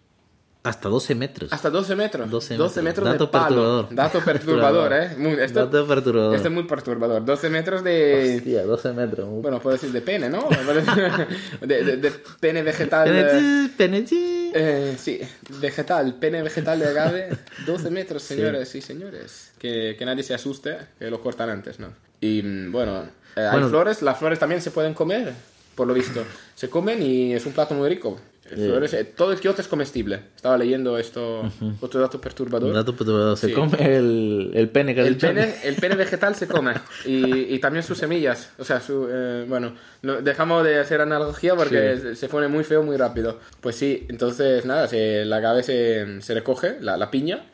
hasta 0.64 0.90
12 0.90 1.16
metros. 1.16 1.52
Hasta 1.54 1.70
12 1.70 1.96
metros. 1.96 2.30
12 2.30 2.56
12 2.56 2.82
metros, 2.84 3.08
metros. 3.10 3.14
Dato 3.14 3.26
de 3.26 3.32
palo. 3.32 3.88
perturbador. 3.88 3.96
Dato 3.96 4.20
perturbador, 4.26 4.94
¿eh? 4.94 5.10
Muy- 5.18 5.34
esto, 5.40 5.66
Dato 5.66 5.88
perturbador. 5.88 6.36
esto 6.36 6.48
es 6.48 6.54
muy 6.54 6.64
perturbador. 6.64 7.26
12 7.26 7.50
metros 7.50 7.84
de... 7.84 8.36
Hostia, 8.38 8.64
12 8.64 8.94
metros. 8.94 9.28
Bueno, 9.30 9.60
puedo 9.60 9.76
decir 9.76 9.92
de 9.92 10.02
pene, 10.02 10.30
¿no? 10.30 10.48
de, 11.62 11.84
de- 11.84 11.98
de 11.98 12.12
pene 12.40 12.62
vegetal. 12.64 13.08
Penetí, 13.10 13.74
penetí. 13.78 14.52
Eh, 14.54 14.96
sí, 15.00 15.20
vegetal, 15.60 16.16
pene 16.16 16.42
vegetal 16.44 16.80
de 16.80 16.88
agave, 16.88 17.30
12 17.66 17.90
metros, 17.90 18.22
señores 18.22 18.76
y 18.76 18.82
señores. 18.82 19.52
Que, 19.58 19.96
que 19.98 20.06
nadie 20.06 20.24
se 20.24 20.34
asuste, 20.34 20.78
que 21.00 21.10
lo 21.10 21.22
cortan 21.22 21.50
antes, 21.50 21.80
¿no? 21.80 21.88
Y 22.20 22.42
mm, 22.44 22.72
bueno, 22.72 23.04
eh, 23.36 23.42
hay 23.42 23.52
Bueno. 23.52 23.70
flores, 23.70 24.02
las 24.02 24.18
flores 24.20 24.40
también 24.40 24.62
se 24.62 24.72
pueden 24.72 24.94
comer, 24.94 25.34
por 25.76 25.88
lo 25.88 25.94
visto. 25.94 26.24
Se 26.56 26.70
comen 26.70 27.02
y 27.02 27.34
es 27.34 27.46
un 27.46 27.54
plato 27.54 27.74
muy 27.74 27.90
rico. 27.90 28.20
Eh, 28.54 29.14
todo 29.16 29.32
el 29.32 29.40
quiote 29.40 29.62
es 29.62 29.68
comestible. 29.70 30.20
Estaba 30.36 30.58
leyendo 30.58 30.98
esto, 30.98 31.50
otro 31.80 32.02
dato 32.02 32.20
perturbador. 32.20 32.74
Dato 32.74 32.94
perturbador. 32.94 33.38
Se 33.38 33.48
Sí. 33.48 33.54
come 33.54 33.78
el, 33.96 34.52
el 34.54 34.68
pene 34.68 34.94
que 34.94 35.08
El 35.08 35.16
pene, 35.16 35.56
el 35.64 35.76
pene 35.76 35.96
vegetal 35.96 36.36
se 36.36 36.48
come 36.48 36.74
y, 37.06 37.56
y 37.56 37.60
también 37.60 37.82
sus 37.84 37.98
semillas. 37.98 38.52
O 38.60 38.66
sea, 38.66 38.82
su, 38.82 39.08
eh, 39.10 39.46
bueno, 39.48 39.74
no- 40.02 40.22
dejamos 40.22 40.66
de 40.66 40.80
hacer 40.80 41.00
analogía 41.00 41.56
porque 41.56 41.98
se- 41.98 42.16
se 42.18 42.28
pone 42.28 42.50
muy 42.50 42.66
feo 42.66 42.84
muy 42.84 42.98
rápido. 42.98 43.40
Pues 43.62 43.78
sí, 43.78 44.06
entonces 44.10 44.66
nada, 44.66 44.86
se, 44.90 45.24
la 45.24 45.38
agave 45.38 45.64
se, 45.64 46.22
se 46.22 46.34
recoge, 46.34 46.76
la, 46.82 46.98
la 46.98 47.10
piña, 47.10 47.46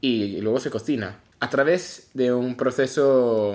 y, 0.00 0.22
y 0.36 0.40
luego 0.40 0.58
se 0.58 0.70
cocina. 0.70 1.18
A 1.40 1.50
través 1.50 2.08
de 2.14 2.32
un 2.32 2.56
proceso 2.56 3.54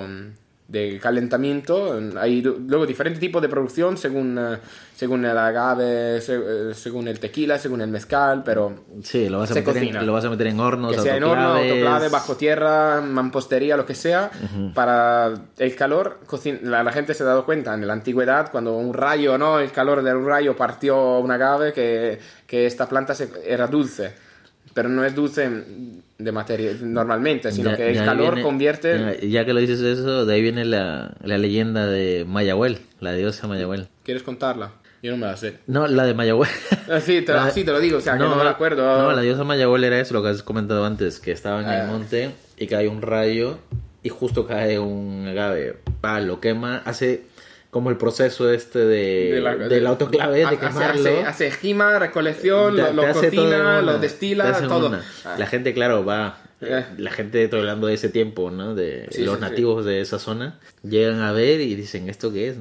de 0.68 1.00
calentamiento. 1.00 2.00
Hay 2.18 2.42
luego 2.42 2.88
diferentes 2.88 3.20
tipos 3.20 3.40
de 3.42 3.48
producción 3.50 3.98
según, 3.98 4.36
eh, 4.40 4.58
según 4.96 5.24
el 5.24 5.38
agave, 5.38 6.18
eh, 6.18 6.72
según 6.74 7.08
el 7.08 7.20
tequila, 7.20 7.60
según 7.60 7.82
el 7.82 7.90
mezcal, 7.90 8.42
pero 8.44 8.74
Sí, 9.04 9.30
lo 9.30 9.38
vas 9.40 9.52
a, 9.52 9.54
meter 9.54 9.74
cocina. 9.76 10.00
en, 10.00 10.06
lo 10.08 10.14
vas 10.14 10.26
a 10.26 10.30
meter 10.32 10.48
en 10.48 10.60
hornos, 10.60 10.96
que 10.96 11.02
sea 11.02 11.18
en 11.18 11.24
horno, 11.24 11.54
autoclave, 11.54 12.10
bajo 12.10 12.36
tierra, 12.36 13.00
mampostería, 13.02 13.78
lo 13.78 13.86
que 13.86 13.94
sea, 13.94 14.32
para 14.74 15.34
el 15.60 15.76
calor, 15.76 16.20
la, 16.64 16.84
la 16.84 16.92
gente 16.92 17.14
se 17.14 17.22
ha 17.22 17.28
dado 17.28 17.46
cuenta 17.46 17.74
en 17.76 17.86
la 17.86 17.94
antigüedad, 17.94 18.50
cuando 18.52 18.76
un 18.76 18.94
rayo, 18.94 19.38
¿no? 19.38 19.60
El 19.60 19.72
calor 19.72 20.02
de 20.02 20.16
un 20.16 20.26
rayo 20.26 20.56
partió 20.56 21.20
un 21.20 21.30
agave, 21.30 21.74
que, 21.74 22.18
que 22.48 22.66
esta 22.66 22.90
planta 22.90 23.14
se- 23.14 23.30
era 23.46 23.68
dulce, 23.68 24.14
pero 24.74 24.90
no 24.90 25.06
es 25.06 25.14
dulce 25.14 25.48
de 26.18 26.32
materia 26.32 26.72
normalmente, 26.82 27.52
sino 27.52 27.72
Ya- 27.72 27.78
que 27.78 27.90
el 27.92 27.98
calor 28.06 28.36
viene- 28.36 28.42
convierte... 28.44 29.20
Ya, 29.30 29.46
que 29.46 29.54
lo 29.54 29.60
dices 29.60 29.82
eso, 29.82 30.26
de 30.26 30.34
ahí 30.34 30.42
viene 30.42 30.64
la, 30.66 31.14
la 31.22 31.38
leyenda 31.38 31.86
de 31.88 32.26
Mayahuel, 32.28 32.80
la 33.02 33.14
diosa 33.14 33.48
Mayahuel. 33.48 33.88
¿Quieres 34.04 34.24
contarla? 34.24 34.72
Yo 35.04 35.12
no 35.12 35.18
me 35.18 35.28
la 35.28 35.38
sé. 35.38 35.58
No, 35.68 35.88
la 35.88 36.06
de 36.06 36.14
Mayahuel. 36.14 36.50
Así 36.92 37.22
te, 37.22 37.34
La- 37.34 37.46
así 37.46 37.64
te 37.64 37.72
lo 37.72 37.80
digo, 37.80 37.98
o 37.98 38.02
sea, 38.02 38.14
que 38.14 38.20
no 38.20 38.36
me 38.36 38.44
la 38.44 38.52
acuerdo. 38.52 38.84
No, 39.02 39.12
la 39.12 39.22
diosa 39.22 39.44
Mayahuel 39.44 39.84
era 39.84 40.00
eso, 40.00 40.14
lo 40.14 40.24
que 40.24 40.30
has 40.30 40.42
comentado 40.42 40.86
antes, 40.86 41.20
que 41.20 41.32
estaba 41.32 41.60
en 41.62 41.68
Ah. 41.68 41.82
el 41.82 41.88
monte 41.88 42.32
y 42.58 42.68
cae 42.68 42.88
un 42.88 43.02
rayo 43.02 43.58
y 44.02 44.10
justo 44.10 44.48
cae 44.48 44.80
un 44.80 45.28
agave. 45.28 45.76
Pa, 46.02 46.20
lo 46.22 46.40
quema, 46.40 46.82
hace 46.86 47.26
como 47.76 47.90
el 47.90 47.98
proceso 47.98 48.50
este 48.54 48.80
de, 48.80 49.42
la- 49.42 49.54
del 49.58 49.86
autoclave, 49.86 50.38
de 50.38 50.46
hace- 50.46 50.58
quemarlo. 50.60 51.02
Hace, 51.02 51.20
hace 51.26 51.48
esquima, 51.48 52.00
recolección, 52.00 52.78
lo, 52.78 52.94
lo 52.94 53.12
cocina, 53.12 53.82
lo 53.82 54.00
destila, 54.00 54.54
todo. 54.66 54.98
Ah. 55.26 55.36
La 55.38 55.46
gente, 55.46 55.74
claro, 55.74 56.06
va. 56.06 56.38
Eh. 56.62 56.86
La 56.98 57.12
gente, 57.12 57.50
hablando 57.52 57.88
de 57.88 57.96
ese 57.96 58.08
tiempo, 58.08 58.50
¿no? 58.50 58.76
De 58.76 59.10
Sí, 59.12 59.26
los 59.26 59.36
sí, 59.40 59.44
sí. 59.44 59.50
nativos 59.50 59.84
de 59.84 60.00
esa 60.00 60.20
zona, 60.20 60.58
llegan 60.84 61.20
a 61.20 61.34
ver 61.34 61.60
y 61.60 61.76
dicen, 61.76 62.08
¿esto 62.08 62.32
qué 62.32 62.48
es? 62.48 62.56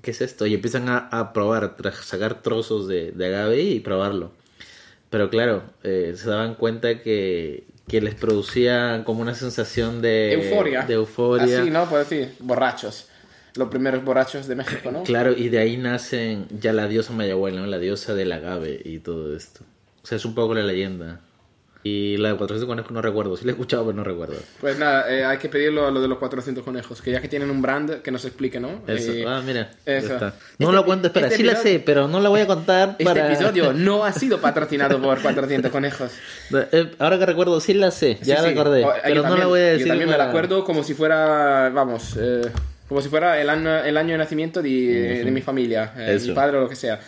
¿Qué 0.00 0.12
es 0.12 0.20
esto? 0.20 0.46
Y 0.46 0.54
empiezan 0.54 0.88
a, 0.88 1.08
a 1.10 1.32
probar, 1.32 1.76
tra- 1.76 1.90
sacar 1.92 2.40
trozos 2.40 2.86
de, 2.86 3.10
de 3.10 3.26
agave 3.26 3.62
y 3.62 3.80
probarlo. 3.80 4.30
Pero 5.10 5.28
claro, 5.28 5.64
eh, 5.82 6.12
se 6.16 6.30
daban 6.30 6.54
cuenta 6.54 7.00
que, 7.02 7.64
que 7.88 8.00
les 8.00 8.14
producía 8.14 9.02
como 9.04 9.22
una 9.22 9.34
sensación 9.34 10.00
de 10.02 10.34
euforia. 10.34 10.82
De 10.82 10.94
euforia. 10.94 11.62
Así, 11.62 11.70
¿no? 11.70 11.86
Puedo 11.88 12.04
decir, 12.04 12.32
borrachos. 12.38 13.08
Los 13.56 13.68
primeros 13.68 14.02
borrachos 14.04 14.46
de 14.46 14.54
México, 14.56 14.90
¿no? 14.90 15.02
Claro, 15.02 15.32
y 15.36 15.48
de 15.50 15.58
ahí 15.58 15.76
nacen 15.76 16.46
ya 16.58 16.72
la 16.72 16.88
diosa 16.88 17.12
Mayahuel, 17.12 17.56
¿no? 17.56 17.66
La 17.66 17.78
diosa 17.78 18.14
del 18.14 18.32
agave 18.32 18.80
y 18.84 18.98
todo 19.00 19.36
esto. 19.36 19.60
O 20.02 20.06
sea, 20.06 20.16
es 20.16 20.24
un 20.24 20.34
poco 20.34 20.54
la 20.54 20.62
leyenda. 20.62 21.20
Y 21.84 22.16
la 22.18 22.28
de 22.30 22.36
400 22.36 22.68
conejos 22.68 22.92
no 22.92 23.02
recuerdo. 23.02 23.36
Sí 23.36 23.44
la 23.44 23.50
he 23.50 23.54
escuchado, 23.54 23.84
pero 23.86 23.96
no 23.96 24.04
recuerdo. 24.04 24.36
Pues 24.60 24.78
nada, 24.78 25.12
eh, 25.12 25.24
hay 25.24 25.38
que 25.38 25.48
pedirlo 25.48 25.84
a 25.84 25.90
lo 25.90 26.00
de 26.00 26.06
los 26.06 26.18
400 26.18 26.62
conejos, 26.62 27.02
que 27.02 27.10
ya 27.10 27.20
que 27.20 27.26
tienen 27.28 27.50
un 27.50 27.60
brand, 27.60 28.02
que 28.02 28.12
nos 28.12 28.24
explique, 28.24 28.60
¿no? 28.60 28.82
Eso. 28.86 29.10
Eh, 29.12 29.24
ah, 29.26 29.42
mira. 29.44 29.72
eso. 29.84 30.14
está. 30.14 30.34
No 30.60 30.66
Este- 30.68 30.76
lo 30.76 30.84
cuento, 30.84 31.08
espera. 31.08 31.26
este 31.26 31.38
sí 31.38 31.42
la 31.42 31.52
episodio- 31.54 31.78
sé, 31.78 31.82
pero 31.84 32.06
no 32.06 32.20
la 32.20 32.28
voy 32.28 32.40
a 32.40 32.46
contar 32.46 32.90
Este 32.90 33.04
para... 33.04 33.26
episodio 33.32 33.72
no 33.74 34.04
ha 34.04 34.12
sido 34.12 34.40
patrocinado 34.40 35.02
por 35.02 35.20
400 35.20 35.72
conejos. 35.72 36.12
Eh, 36.70 36.92
Ahora 37.00 37.18
que 37.18 37.26
recuerdo, 37.26 37.58
sí 37.60 37.74
la 37.74 37.90
sé. 37.90 38.14
Ya 38.22 38.24
Sí, 38.24 38.30
la 38.30 38.40
sí. 38.42 38.48
recordé. 38.50 38.84
O- 38.84 38.92
pero 39.02 39.14
no 39.16 39.22
también- 39.22 39.40
la 39.40 39.46
voy 39.46 39.60
a 39.60 39.62
decir. 39.64 39.86
Yo 39.86 39.88
también 39.88 40.08
me 40.08 40.12
la 40.12 40.18
para- 40.18 40.30
acuerdo 40.30 40.64
como 40.64 40.84
si 40.84 40.94
fuera, 40.94 41.68
vamos, 41.70 42.16
eh, 42.16 42.42
como 42.92 43.00
si 43.00 43.08
fuera 43.08 43.40
el 43.40 43.48
año, 43.48 43.74
el 43.78 43.96
año 43.96 44.12
de 44.12 44.18
nacimiento 44.18 44.60
de, 44.60 45.24
de 45.24 45.30
mi 45.30 45.40
familia, 45.40 45.94
eh, 45.96 46.18
mi 46.20 46.34
padre 46.34 46.58
o 46.58 46.60
lo 46.60 46.68
que 46.68 46.76
sea. 46.76 47.00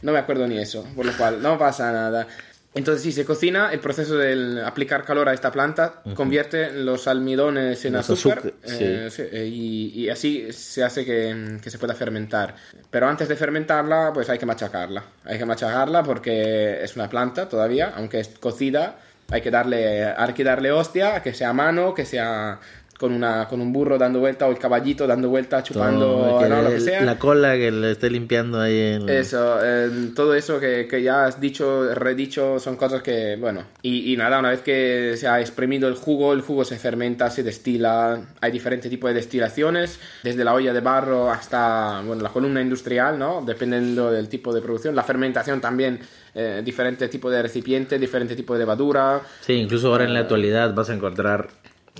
No 0.00 0.12
me 0.12 0.18
acuerdo 0.18 0.48
ni 0.48 0.58
eso, 0.58 0.88
por 0.96 1.04
lo 1.04 1.12
cual 1.14 1.42
no 1.42 1.58
pasa 1.58 1.92
nada. 1.92 2.26
Entonces, 2.74 3.02
si 3.02 3.12
se 3.12 3.26
cocina, 3.26 3.70
el 3.70 3.80
proceso 3.80 4.16
de 4.16 4.62
aplicar 4.64 5.04
calor 5.04 5.28
a 5.28 5.34
esta 5.34 5.52
planta 5.52 6.00
convierte 6.14 6.72
los 6.72 7.06
almidones 7.06 7.84
en 7.84 7.92
Los 7.92 8.08
azúcar 8.08 8.38
azúcar, 8.38 8.54
eh, 8.64 9.08
sí, 9.10 9.22
eh, 9.30 9.44
y, 9.46 10.04
y 10.04 10.08
así 10.08 10.50
se 10.52 10.82
hace 10.82 11.04
que, 11.04 11.58
que 11.62 11.68
se 11.68 11.78
pueda 11.78 11.94
fermentar. 11.94 12.54
Pero 12.90 13.06
antes 13.06 13.28
de 13.28 13.36
fermentarla, 13.36 14.12
pues 14.14 14.30
hay 14.30 14.38
que 14.38 14.46
machacarla. 14.46 15.04
Hay 15.24 15.36
que 15.36 15.44
machacarla 15.44 16.02
porque 16.02 16.82
es 16.82 16.96
una 16.96 17.10
planta 17.10 17.46
todavía, 17.46 17.92
aunque 17.94 18.20
es 18.20 18.28
cocida, 18.40 19.00
hay 19.30 19.42
que 19.42 19.50
darle, 19.50 20.04
hay 20.04 20.32
que 20.32 20.44
darle 20.44 20.72
hostia, 20.72 21.22
que 21.22 21.34
sea 21.34 21.50
a 21.50 21.52
mano, 21.52 21.92
que 21.92 22.06
sea 22.06 22.58
con, 22.98 23.12
una, 23.12 23.46
con 23.48 23.60
un 23.60 23.72
burro 23.72 23.98
dando 23.98 24.20
vuelta 24.20 24.46
o 24.46 24.50
el 24.50 24.58
caballito 24.58 25.06
dando 25.06 25.28
vuelta, 25.28 25.62
chupando, 25.62 26.38
¿no? 26.40 26.62
lo 26.62 26.70
que 26.70 26.80
sea. 26.80 27.02
La 27.02 27.18
cola 27.18 27.54
que 27.56 27.70
le 27.70 27.92
esté 27.92 28.10
limpiando 28.10 28.60
ahí 28.60 28.78
en... 28.78 29.08
Eso, 29.08 29.58
eh, 29.62 30.10
todo 30.14 30.34
eso 30.34 30.58
que, 30.58 30.86
que 30.88 31.02
ya 31.02 31.26
has 31.26 31.40
dicho, 31.40 31.94
redicho, 31.94 32.58
son 32.58 32.76
cosas 32.76 33.02
que, 33.02 33.36
bueno, 33.36 33.64
y, 33.82 34.12
y 34.12 34.16
nada, 34.16 34.38
una 34.38 34.50
vez 34.50 34.62
que 34.62 35.14
se 35.16 35.28
ha 35.28 35.40
exprimido 35.40 35.88
el 35.88 35.94
jugo, 35.94 36.32
el 36.32 36.40
jugo 36.40 36.64
se 36.64 36.78
fermenta, 36.78 37.30
se 37.30 37.42
destila, 37.42 38.20
hay 38.40 38.50
diferentes 38.50 38.90
tipos 38.90 39.10
de 39.10 39.14
destilaciones, 39.14 40.00
desde 40.22 40.44
la 40.44 40.54
olla 40.54 40.72
de 40.72 40.80
barro 40.80 41.30
hasta, 41.30 42.02
bueno, 42.04 42.22
la 42.22 42.30
columna 42.30 42.60
industrial, 42.60 43.18
¿no? 43.18 43.42
Dependiendo 43.44 44.10
del 44.10 44.28
tipo 44.28 44.54
de 44.54 44.60
producción, 44.60 44.94
la 44.94 45.02
fermentación 45.02 45.60
también, 45.60 46.00
eh, 46.34 46.62
diferentes 46.64 47.08
tipos 47.10 47.32
de 47.32 47.42
recipientes, 47.42 48.00
diferentes 48.00 48.36
tipos 48.36 48.56
de 48.56 48.60
levadura, 48.60 49.20
Sí, 49.40 49.54
incluso 49.54 49.88
ahora 49.88 50.04
en 50.04 50.14
la 50.14 50.20
actualidad 50.20 50.74
vas 50.74 50.90
a 50.90 50.94
encontrar 50.94 51.48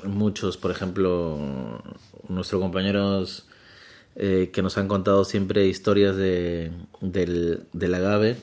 muchos, 0.04 0.56
por 0.56 0.70
ejemplo, 0.70 1.82
nuestros 2.28 2.60
compañeros 2.60 3.46
eh, 4.16 4.50
que 4.52 4.62
nos 4.62 4.78
han 4.78 4.88
contado 4.88 5.24
siempre 5.24 5.66
historias 5.66 6.16
de, 6.16 6.72
del, 7.00 7.64
del 7.72 7.94
agave, 7.94 8.36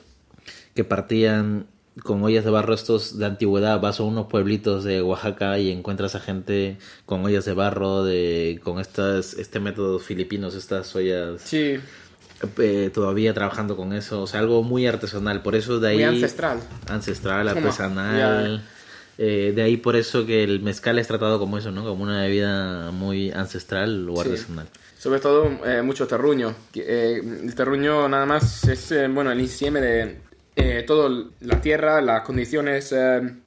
que 0.75 0.83
partían 0.83 1.67
con 2.01 2.23
ollas 2.23 2.43
de 2.43 2.49
barro 2.49 2.73
estos 2.73 3.19
de 3.19 3.25
antigüedad, 3.25 3.79
vas 3.79 3.99
a 3.99 4.03
unos 4.03 4.27
pueblitos 4.27 4.83
de 4.83 5.01
Oaxaca 5.01 5.59
y 5.59 5.71
encuentras 5.71 6.15
a 6.15 6.19
gente 6.19 6.77
con 7.05 7.23
ollas 7.23 7.45
de 7.45 7.53
barro, 7.53 8.03
de, 8.03 8.59
con 8.63 8.79
estas, 8.79 9.33
este 9.33 9.59
método 9.59 9.99
filipinos, 9.99 10.55
estas 10.55 10.95
ollas 10.95 11.41
sí, 11.41 11.75
eh, 12.57 12.91
todavía 12.93 13.33
trabajando 13.33 13.77
con 13.77 13.93
eso, 13.93 14.23
o 14.23 14.27
sea, 14.27 14.39
algo 14.39 14.63
muy 14.63 14.87
artesanal, 14.87 15.41
por 15.43 15.55
eso 15.55 15.79
de 15.79 15.89
ahí... 15.89 15.95
muy 15.97 16.05
ancestral. 16.05 16.59
ancestral, 16.89 17.47
artesanal. 17.47 18.63
Eh, 19.17 19.53
de 19.55 19.61
ahí 19.61 19.77
por 19.77 19.95
eso 19.95 20.25
que 20.25 20.43
el 20.43 20.59
mezcal 20.61 20.97
es 20.99 21.07
tratado 21.07 21.39
como 21.39 21.57
eso, 21.57 21.71
¿no? 21.71 21.83
Como 21.83 22.03
una 22.03 22.21
bebida 22.23 22.91
muy 22.91 23.31
ancestral 23.31 24.09
o 24.09 24.15
Sí. 24.15 24.29
artesanal. 24.29 24.67
Sobre 24.97 25.19
todo 25.19 25.49
eh, 25.65 25.81
mucho 25.81 26.07
terruño. 26.07 26.55
Eh, 26.73 27.21
el 27.43 27.53
terruño 27.55 28.07
nada 28.09 28.25
más 28.25 28.63
es 28.67 28.93
bueno, 29.13 29.31
el 29.31 29.39
insieme 29.41 29.81
de 29.81 30.83
toda 30.87 31.09
la 31.41 31.61
tierra, 31.61 32.01
las 32.01 32.21
condiciones 32.21 32.93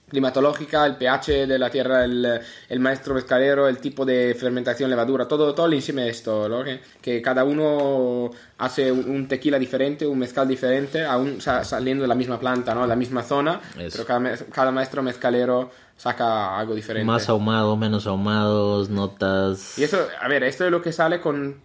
climatológicas, 0.08 0.86
el 0.86 0.96
pH 0.96 1.46
de 1.46 1.58
la 1.58 1.68
tierra, 1.70 2.04
el, 2.04 2.40
el 2.68 2.80
maestro 2.80 3.14
mezcalero, 3.14 3.66
el 3.68 3.78
tipo 3.78 4.04
de 4.04 4.36
fermentación, 4.38 4.88
levadura, 4.88 5.26
todo, 5.26 5.54
todo 5.54 5.66
el 5.66 5.74
insieme 5.74 6.02
de 6.02 6.10
esto, 6.10 6.48
¿no? 6.48 6.62
que, 6.64 6.80
que 7.02 7.20
cada 7.20 7.44
uno 7.44 8.30
hace 8.58 8.90
un, 8.92 9.26
tequila 9.28 9.58
diferente, 9.58 10.06
un 10.06 10.18
mezcal 10.18 10.46
diferente, 10.46 11.04
aún 11.04 11.40
sa- 11.40 11.64
saliendo 11.64 12.02
de 12.02 12.08
la 12.08 12.14
misma 12.14 12.38
planta, 12.38 12.74
¿no? 12.74 12.86
la 12.86 12.96
misma 12.96 13.22
zona, 13.22 13.60
Eso. 13.78 13.90
pero 13.92 14.06
cada, 14.06 14.36
cada 14.52 14.70
maestro 14.70 15.02
mezcalero 15.02 15.70
saca 15.96 16.58
algo 16.58 16.74
diferente. 16.74 17.04
Más 17.06 17.28
ahumados, 17.28 17.76
menos 17.76 18.06
ahumados, 18.06 18.88
notas. 18.90 19.78
Y 19.78 19.84
eso, 19.84 20.06
a 20.20 20.28
ver, 20.28 20.44
esto 20.44 20.64
es 20.64 20.70
lo 20.70 20.82
que 20.82 20.92
sale 20.92 21.20
con 21.20 21.56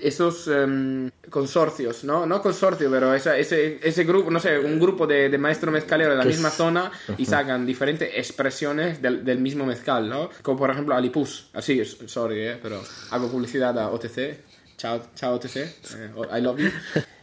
esos 0.00 0.48
em, 0.48 1.10
consorcios, 1.30 2.04
¿no? 2.04 2.26
No 2.26 2.40
consorcio, 2.42 2.90
pero 2.90 3.14
esa- 3.14 3.36
ese, 3.36 3.78
ese 3.82 4.04
grupo, 4.04 4.30
no 4.30 4.40
sé, 4.40 4.58
un 4.58 4.78
grupo 4.78 5.06
de, 5.06 5.28
de 5.28 5.38
maestros 5.38 5.72
mezcaleros 5.72 6.12
de 6.14 6.18
la 6.18 6.24
misma 6.24 6.48
es- 6.48 6.54
zona 6.54 6.90
y 7.16 7.24
sacan 7.26 7.66
diferentes 7.66 8.10
expresiones 8.14 9.00
del, 9.02 9.24
del 9.24 9.38
mismo 9.38 9.64
mezcal, 9.66 10.08
¿no? 10.08 10.30
Como 10.42 10.58
por 10.58 10.70
ejemplo 10.70 10.94
Alipus, 10.94 11.48
así, 11.54 11.84
sorry, 11.84 12.40
¿eh? 12.48 12.58
pero 12.62 12.80
hago 13.10 13.28
publicidad 13.28 13.78
a 13.78 13.88
OTC. 13.90 14.46
Chao, 14.76 15.00
chao 15.16 15.34
OTC, 15.34 15.56
eh, 15.56 16.10
I 16.38 16.40
love 16.40 16.58
you. 16.60 16.70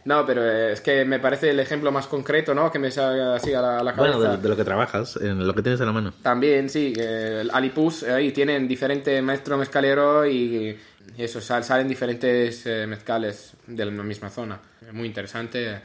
No, 0.04 0.26
pero 0.26 0.44
eh, 0.44 0.72
es 0.74 0.82
que 0.82 1.06
me 1.06 1.18
parece 1.18 1.48
el 1.48 1.58
ejemplo 1.58 1.90
más 1.90 2.06
concreto, 2.06 2.54
¿no? 2.54 2.70
Que 2.70 2.78
me 2.78 2.90
salga 2.90 3.34
así 3.36 3.54
a 3.54 3.62
la, 3.62 3.78
a 3.78 3.82
la 3.82 3.94
cabeza. 3.94 4.18
Bueno, 4.18 4.32
de, 4.36 4.42
de 4.42 4.48
lo 4.50 4.56
que 4.56 4.62
trabajas, 4.62 5.16
en 5.16 5.46
lo 5.46 5.54
que 5.54 5.62
tienes 5.62 5.80
a 5.80 5.86
la 5.86 5.92
mano. 5.92 6.12
También, 6.22 6.68
sí, 6.68 6.92
el 6.94 7.50
Alipus, 7.50 8.02
eh, 8.02 8.12
ahí 8.12 8.30
tienen 8.30 8.68
diferentes 8.68 9.22
maestros 9.22 9.58
mezcaleros 9.58 10.28
y, 10.28 10.76
y 11.16 11.22
eso, 11.24 11.40
sal- 11.40 11.64
salen 11.64 11.88
diferentes 11.88 12.66
eh, 12.66 12.86
mezcales 12.86 13.52
de 13.66 13.84
la 13.84 13.90
misma 14.02 14.30
zona. 14.30 14.58
Muy 14.92 15.06
interesante. 15.08 15.80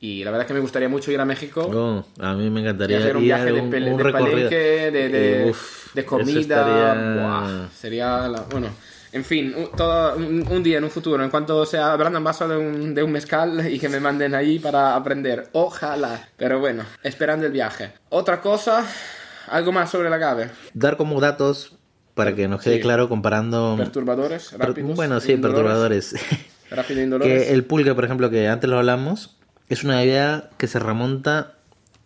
Y 0.00 0.24
la 0.24 0.30
verdad 0.30 0.44
es 0.44 0.48
que 0.48 0.54
me 0.54 0.60
gustaría 0.60 0.88
mucho 0.88 1.12
ir 1.12 1.20
a 1.20 1.26
México 1.26 1.60
Oh, 1.70 2.02
a 2.24 2.32
mí 2.32 2.48
me 2.48 2.60
encantaría 2.62 2.96
hacer 2.96 3.16
un 3.18 3.22
viaje 3.22 3.52
de, 3.52 3.60
un, 3.60 3.70
pele- 3.70 3.90
un 3.92 3.98
de 4.02 4.10
palenque, 4.12 4.54
de, 4.90 5.08
de, 5.10 5.42
Eh, 5.46 5.50
uf, 5.50 5.94
de 5.94 6.04
comida. 6.06 6.40
estaría- 6.40 7.22
Buah, 7.22 7.68
sería, 7.68 8.28
la- 8.28 8.40
bueno, 8.50 8.68
en 9.12 9.24
fin, 9.24 9.54
un, 9.54 9.70
todo- 9.76 10.16
un, 10.16 10.46
un 10.48 10.62
día 10.62 10.78
en 10.78 10.84
un 10.84 10.90
futuro, 10.90 11.22
en 11.22 11.28
cuanto 11.28 11.66
sea 11.66 11.94
Brandon 11.96 12.24
vaso 12.24 12.48
de 12.48 12.56
un, 12.56 12.94
de 12.94 13.02
un 13.02 13.12
mezcal 13.12 13.66
y 13.70 13.78
que 13.78 13.90
me 13.90 14.00
manden 14.00 14.34
ahí 14.34 14.58
para 14.58 14.96
aprender. 14.96 15.48
Ojalá. 15.52 16.28
Pero 16.36 16.60
bueno, 16.60 16.84
esperando 17.02 17.44
el 17.44 17.52
viaje. 17.52 17.92
Otra 18.08 18.40
cosa, 18.40 18.86
algo 19.48 19.70
más 19.70 19.90
sobre 19.90 20.08
el 20.08 20.14
agave. 20.14 20.48
Dar 20.72 20.96
como 20.96 21.20
datos 21.20 21.74
para 22.24 22.34
que 22.36 22.48
nos 22.48 22.62
quede 22.62 22.76
Sí. 22.76 22.80
claro 22.82 23.08
comparando... 23.08 23.74
Perturbadores, 23.78 24.50
Per- 24.50 24.60
rápidos. 24.68 24.96
bueno, 24.96 25.20
sí, 25.20 25.36
perturbadores. 25.36 26.14
Rápido 26.70 27.02
indolores. 27.02 27.46
que 27.46 27.52
el 27.52 27.64
pulque, 27.64 27.94
por 27.94 28.04
ejemplo, 28.04 28.30
que 28.30 28.46
antes 28.48 28.68
lo 28.70 28.78
hablamos, 28.78 29.36
es 29.68 29.82
una 29.84 29.96
bebida 29.98 30.50
que 30.56 30.66
se 30.68 30.78
remonta 30.78 31.54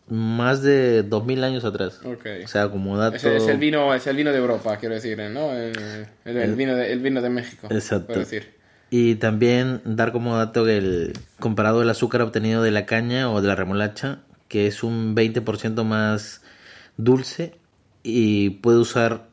más 0.08 0.62
de 0.62 1.02
2000 1.02 1.44
años 1.44 1.64
atrás. 1.64 2.00
O 2.04 2.48
sea, 2.48 2.68
como 2.70 2.96
dato... 2.96 3.16
Es, 3.16 3.24
es 3.24 3.46
el 3.48 3.58
vino, 3.58 3.92
es 3.94 4.06
el 4.06 4.16
vino 4.16 4.30
de 4.32 4.38
Europa, 4.38 4.76
quiero 4.78 4.94
decir, 4.94 5.18
¿no? 5.18 5.52
El, 5.52 6.06
el- 6.24 6.36
el 6.36 6.54
vino, 6.54 6.74
de, 6.76 6.92
el 6.92 7.00
vino 7.00 7.20
de 7.22 7.30
México. 7.30 7.68
Exacto. 7.70 8.18
Decir. 8.18 8.54
Y 8.90 9.16
también 9.16 9.80
dar 9.84 10.12
como 10.12 10.36
dato 10.36 10.64
que 10.64 10.76
el 10.78 11.12
comparado 11.40 11.82
el 11.82 11.90
azúcar 11.90 12.22
obtenido 12.22 12.62
de 12.62 12.70
la 12.70 12.86
caña 12.86 13.30
o 13.30 13.40
de 13.42 13.48
la 13.48 13.56
remolacha, 13.56 14.20
que 14.48 14.66
es 14.66 14.82
un 14.84 15.16
20% 15.16 15.82
más 15.84 16.42
dulce 16.96 17.54
y 18.02 18.50
puede 18.50 18.78
usar 18.78 19.26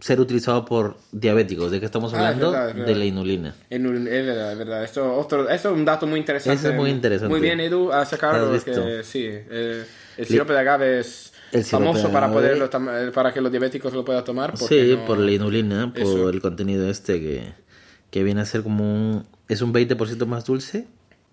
ser 0.00 0.20
utilizado 0.20 0.64
por 0.64 0.96
diabéticos. 1.12 1.70
¿De 1.70 1.80
qué 1.80 1.86
estamos 1.86 2.12
Ah, 2.14 2.16
es 2.16 2.22
hablando? 2.22 2.50
verdad, 2.52 2.68
es 2.70 2.74
verdad. 2.76 2.88
De 2.88 2.94
la 2.98 3.04
inulina. 3.04 3.54
Es 3.70 3.82
verdad, 3.82 4.52
es 4.52 4.58
verdad. 4.58 4.84
Esto, 4.84 5.14
otro, 5.16 5.48
esto 5.48 5.68
es 5.70 5.74
un 5.74 5.84
dato 5.84 6.06
muy 6.06 6.20
interesante. 6.20 6.58
Ese 6.58 6.68
es 6.70 6.74
muy 6.74 6.90
interesante. 6.90 7.30
Muy 7.30 7.40
bien, 7.40 7.60
Edu, 7.60 7.90
a 7.92 8.04
sacarlo. 8.04 8.52
¿Has 8.54 8.64
porque 8.64 8.80
visto? 8.80 9.02
sí, 9.04 9.24
eh, 9.26 9.84
el 10.16 10.26
sirope 10.26 10.52
de 10.52 10.58
agave 10.60 11.00
es 11.00 11.32
El 11.52 11.64
famoso 11.64 12.10
para, 12.12 12.30
poderlo 12.32 12.66
eh, 12.72 13.10
para 13.12 13.32
que 13.32 13.40
los 13.40 13.50
diabéticos 13.50 13.92
lo 13.92 14.04
puedan 14.04 14.24
tomar. 14.24 14.56
Sí, 14.56 14.94
no- 14.96 15.04
por 15.04 15.18
la 15.18 15.30
inulina, 15.32 15.92
por 15.92 16.02
Eso. 16.02 16.28
el 16.30 16.40
contenido 16.40 16.88
este 16.88 17.20
que, 17.20 17.52
que 18.10 18.22
viene 18.22 18.40
a 18.40 18.44
ser 18.44 18.62
como 18.62 18.84
un... 18.84 19.26
Es 19.48 19.62
un 19.62 19.72
20% 19.72 20.26
más 20.26 20.44
dulce 20.44 20.86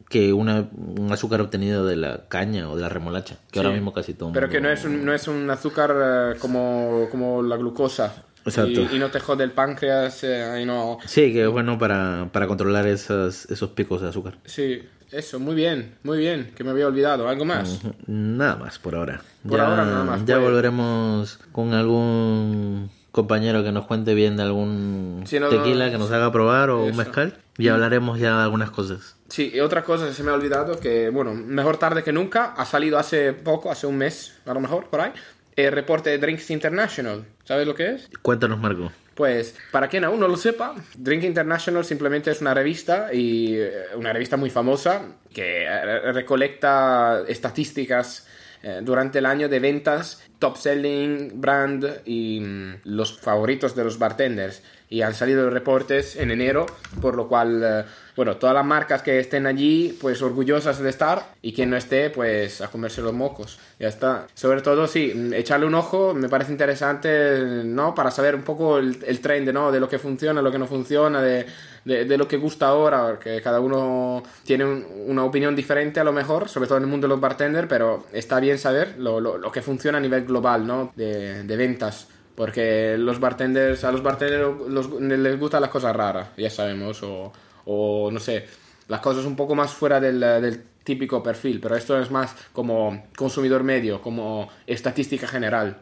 que 0.09 0.33
una, 0.33 0.69
un 0.97 1.11
azúcar 1.11 1.41
obtenido 1.41 1.85
de 1.85 1.95
la 1.95 2.27
caña 2.29 2.69
o 2.69 2.75
de 2.75 2.81
la 2.83 2.89
remolacha, 2.89 3.37
que 3.51 3.59
ahora 3.59 3.71
mismo 3.71 3.91
casi 3.91 4.13
todo 4.13 4.31
Pero 4.33 4.49
que 4.49 4.61
no 4.61 4.69
es 4.69 4.85
un, 4.85 5.03
no 5.03 5.13
es 5.13 5.27
un 5.27 5.49
azúcar 5.49 5.93
eh, 5.99 6.37
como, 6.39 7.07
como 7.11 7.41
la 7.43 7.57
glucosa. 7.57 8.23
Exacto. 8.45 8.81
Y, 8.91 8.95
y 8.95 8.99
no 8.99 9.09
te 9.09 9.19
jode 9.19 9.43
el 9.43 9.51
páncreas 9.51 10.23
eh, 10.23 10.59
y 10.61 10.65
no... 10.65 10.99
Sí, 11.05 11.33
que 11.33 11.43
es 11.43 11.49
bueno 11.49 11.77
para, 11.77 12.29
para 12.31 12.47
controlar 12.47 12.85
esas, 12.87 13.45
esos 13.49 13.71
picos 13.71 14.01
de 14.01 14.09
azúcar. 14.09 14.37
Sí, 14.45 14.83
eso, 15.11 15.39
muy 15.39 15.55
bien, 15.55 15.95
muy 16.03 16.17
bien, 16.19 16.51
que 16.55 16.63
me 16.63 16.69
había 16.71 16.87
olvidado. 16.87 17.27
¿Algo 17.27 17.45
más? 17.45 17.79
Nada 18.07 18.55
más 18.55 18.77
por 18.79 18.95
ahora. 18.95 19.21
Por 19.47 19.57
ya, 19.57 19.67
ahora 19.67 19.85
nada 19.85 20.03
más, 20.03 20.25
Ya 20.25 20.35
pues. 20.35 20.47
volveremos 20.47 21.39
con 21.51 21.73
algún 21.73 22.89
compañero 23.11 23.63
que 23.63 23.71
nos 23.71 23.85
cuente 23.85 24.13
bien 24.13 24.35
de 24.35 24.43
algún 24.43 25.23
Sí, 25.25 25.39
no, 25.39 25.47
tequila 25.47 25.89
que 25.89 25.97
nos 25.97 26.11
haga 26.11 26.31
probar 26.31 26.69
o 26.69 26.83
un 26.83 26.89
eso. 26.89 26.97
mezcal. 26.97 27.37
Y 27.57 27.69
hablaremos 27.69 28.19
ya 28.19 28.37
de 28.37 28.43
algunas 28.43 28.69
cosas. 28.71 29.15
Sí, 29.29 29.49
y 29.55 29.61
otra 29.61 29.83
cosa 29.85 30.05
que 30.07 30.13
se 30.13 30.21
me 30.23 30.31
ha 30.31 30.33
olvidado, 30.33 30.77
que 30.79 31.09
bueno, 31.09 31.33
mejor 31.33 31.77
tarde 31.77 32.03
que 32.03 32.11
nunca, 32.11 32.53
ha 32.57 32.65
salido 32.65 32.99
hace 32.99 33.31
poco, 33.31 33.71
hace 33.71 33.87
un 33.87 33.97
mes, 33.97 34.35
a 34.45 34.53
lo 34.53 34.59
mejor, 34.59 34.87
por 34.89 34.99
ahí, 34.99 35.13
el 35.55 35.71
reporte 35.71 36.09
de 36.09 36.17
Drinks 36.17 36.49
International. 36.51 37.25
¿Sabes 37.43 37.65
lo 37.67 37.75
que 37.75 37.91
es? 37.91 38.09
Cuéntanos, 38.21 38.59
Marco. 38.59 38.91
Pues, 39.15 39.55
para 39.71 39.87
quien 39.87 40.03
aún 40.03 40.19
no 40.19 40.27
lo 40.27 40.35
sepa, 40.35 40.75
Drink 40.97 41.23
International 41.23 41.85
simplemente 41.85 42.31
es 42.31 42.41
una 42.41 42.53
revista 42.53 43.13
y 43.13 43.55
eh, 43.55 43.71
una 43.95 44.11
revista 44.11 44.35
muy 44.35 44.49
famosa 44.49 45.03
que 45.33 45.63
eh, 45.63 46.11
recolecta 46.11 47.23
estadísticas 47.25 48.27
eh, 48.61 48.81
durante 48.83 49.19
el 49.19 49.25
año 49.25 49.47
de 49.47 49.59
ventas, 49.59 50.21
top 50.37 50.57
selling, 50.57 51.39
brand 51.39 52.01
y 52.03 52.41
mm, 52.41 52.81
los 52.83 53.17
favoritos 53.17 53.73
de 53.73 53.85
los 53.85 53.97
bartenders. 53.97 54.61
Y 54.95 55.01
han 55.01 55.13
salido 55.13 55.49
reportes 55.49 56.15
en 56.15 56.31
enero, 56.31 56.65
por 57.01 57.15
lo 57.15 57.27
cual, 57.27 57.61
eh, 57.63 57.83
bueno, 58.15 58.37
todas 58.37 58.53
las 58.55 58.65
marcas 58.65 59.01
que 59.01 59.19
estén 59.19 59.45
allí, 59.45 59.97
pues 59.99 60.21
orgullosas 60.21 60.79
de 60.79 60.89
estar, 60.89 61.33
y 61.41 61.51
quien 61.51 61.69
no 61.69 61.75
esté, 61.75 62.09
pues 62.11 62.61
a 62.61 62.69
comerse 62.69 63.01
los 63.01 63.11
mocos. 63.11 63.59
Ya 63.77 63.89
está. 63.89 64.27
Sobre 64.33 64.61
todo, 64.61 64.87
sí, 64.87 65.11
mm, 65.13 65.33
echarle 65.33 65.65
un 65.65 65.73
ojo, 65.75 66.13
me 66.13 66.29
parece 66.29 66.53
interesante, 66.53 67.41
¿no? 67.65 67.93
Para 67.93 68.09
saber 68.09 68.35
un 68.35 68.43
poco 68.43 68.77
el, 68.77 68.97
el 69.05 69.19
trend, 69.19 69.49
¿no? 69.51 69.69
De 69.69 69.81
lo 69.81 69.89
que 69.89 69.99
funciona, 69.99 70.41
lo 70.41 70.49
que 70.49 70.59
no 70.59 70.65
funciona, 70.67 71.21
de, 71.21 71.45
de, 71.83 72.17
lo 72.17 72.25
que 72.27 72.37
gusta 72.37 72.67
ahora, 72.67 73.05
porque 73.09 73.41
cada 73.41 73.59
uno 73.59 74.23
tiene 74.45 74.63
un- 74.63 74.85
una 75.07 75.25
opinión 75.25 75.57
diferente 75.57 75.99
a 75.99 76.05
lo 76.05 76.13
mejor, 76.13 76.47
sobre 76.47 76.67
todo 76.67 76.77
en 76.77 76.83
el 76.85 76.89
mundo 76.89 77.05
de 77.07 77.09
los 77.09 77.19
bartenders, 77.19 77.67
pero 77.67 78.05
está 78.13 78.39
bien 78.39 78.57
saber 78.57 78.95
lo, 78.97 79.19
lo, 79.19 79.37
lo 79.37 79.51
que 79.51 79.61
funciona 79.61 79.97
a 79.97 80.01
nivel 80.01 80.23
global, 80.25 80.65
¿no? 80.65 80.93
De, 80.95 81.43
de 81.43 81.57
ventas. 81.57 82.07
Porque 82.35 82.97
los 82.97 83.19
bartenders, 83.19 83.83
a 83.85 83.91
los 83.91 84.03
bartenders 84.03 84.69
los- 84.69 84.91
les 85.01 85.39
gustan 85.39 85.61
las 85.61 85.69
cosas 85.69 85.95
raras, 85.95 86.29
ya 86.37 86.49
sabemos, 86.49 87.01
o, 87.03 87.31
o 87.65 88.09
no 88.11 88.19
sé, 88.19 88.45
las 88.89 88.99
cosas 88.99 89.25
un 89.25 89.35
poco 89.35 89.55
más 89.55 89.71
fuera 89.71 89.99
del, 89.99 90.19
del 90.19 90.63
típico 90.83 91.23
perfil, 91.23 91.59
pero 91.61 91.75
esto 91.75 91.99
es 91.99 92.11
más 92.11 92.35
como 92.51 93.05
consumidor 93.17 93.63
medio, 93.63 94.01
como 94.01 94.49
estadística 94.67 95.27
general. 95.27 95.77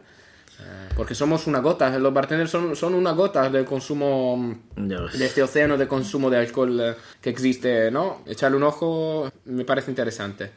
Eh, 0.60 0.90
Porque 0.96 1.16
somos 1.16 1.48
una 1.48 1.60
gota, 1.60 1.98
los 1.98 2.14
bartenders 2.14 2.52
son, 2.52 2.76
son 2.76 2.94
una 2.94 3.12
gota 3.14 3.50
del 3.50 3.66
consumo 3.66 4.56
ves. 4.76 5.18
de 5.18 5.26
este 5.26 5.42
océano 5.42 5.76
de 5.78 5.88
consumo 5.88 6.30
de 6.30 6.38
alcohol 6.38 6.80
eh, 6.80 6.94
que 7.20 7.32
existe, 7.32 7.90
¿no? 7.90 8.22
Echarle 8.28 8.58
un 8.58 8.64
ojo 8.64 9.32
me 9.46 9.66
parece 9.66 9.90
interesante. 9.90 10.52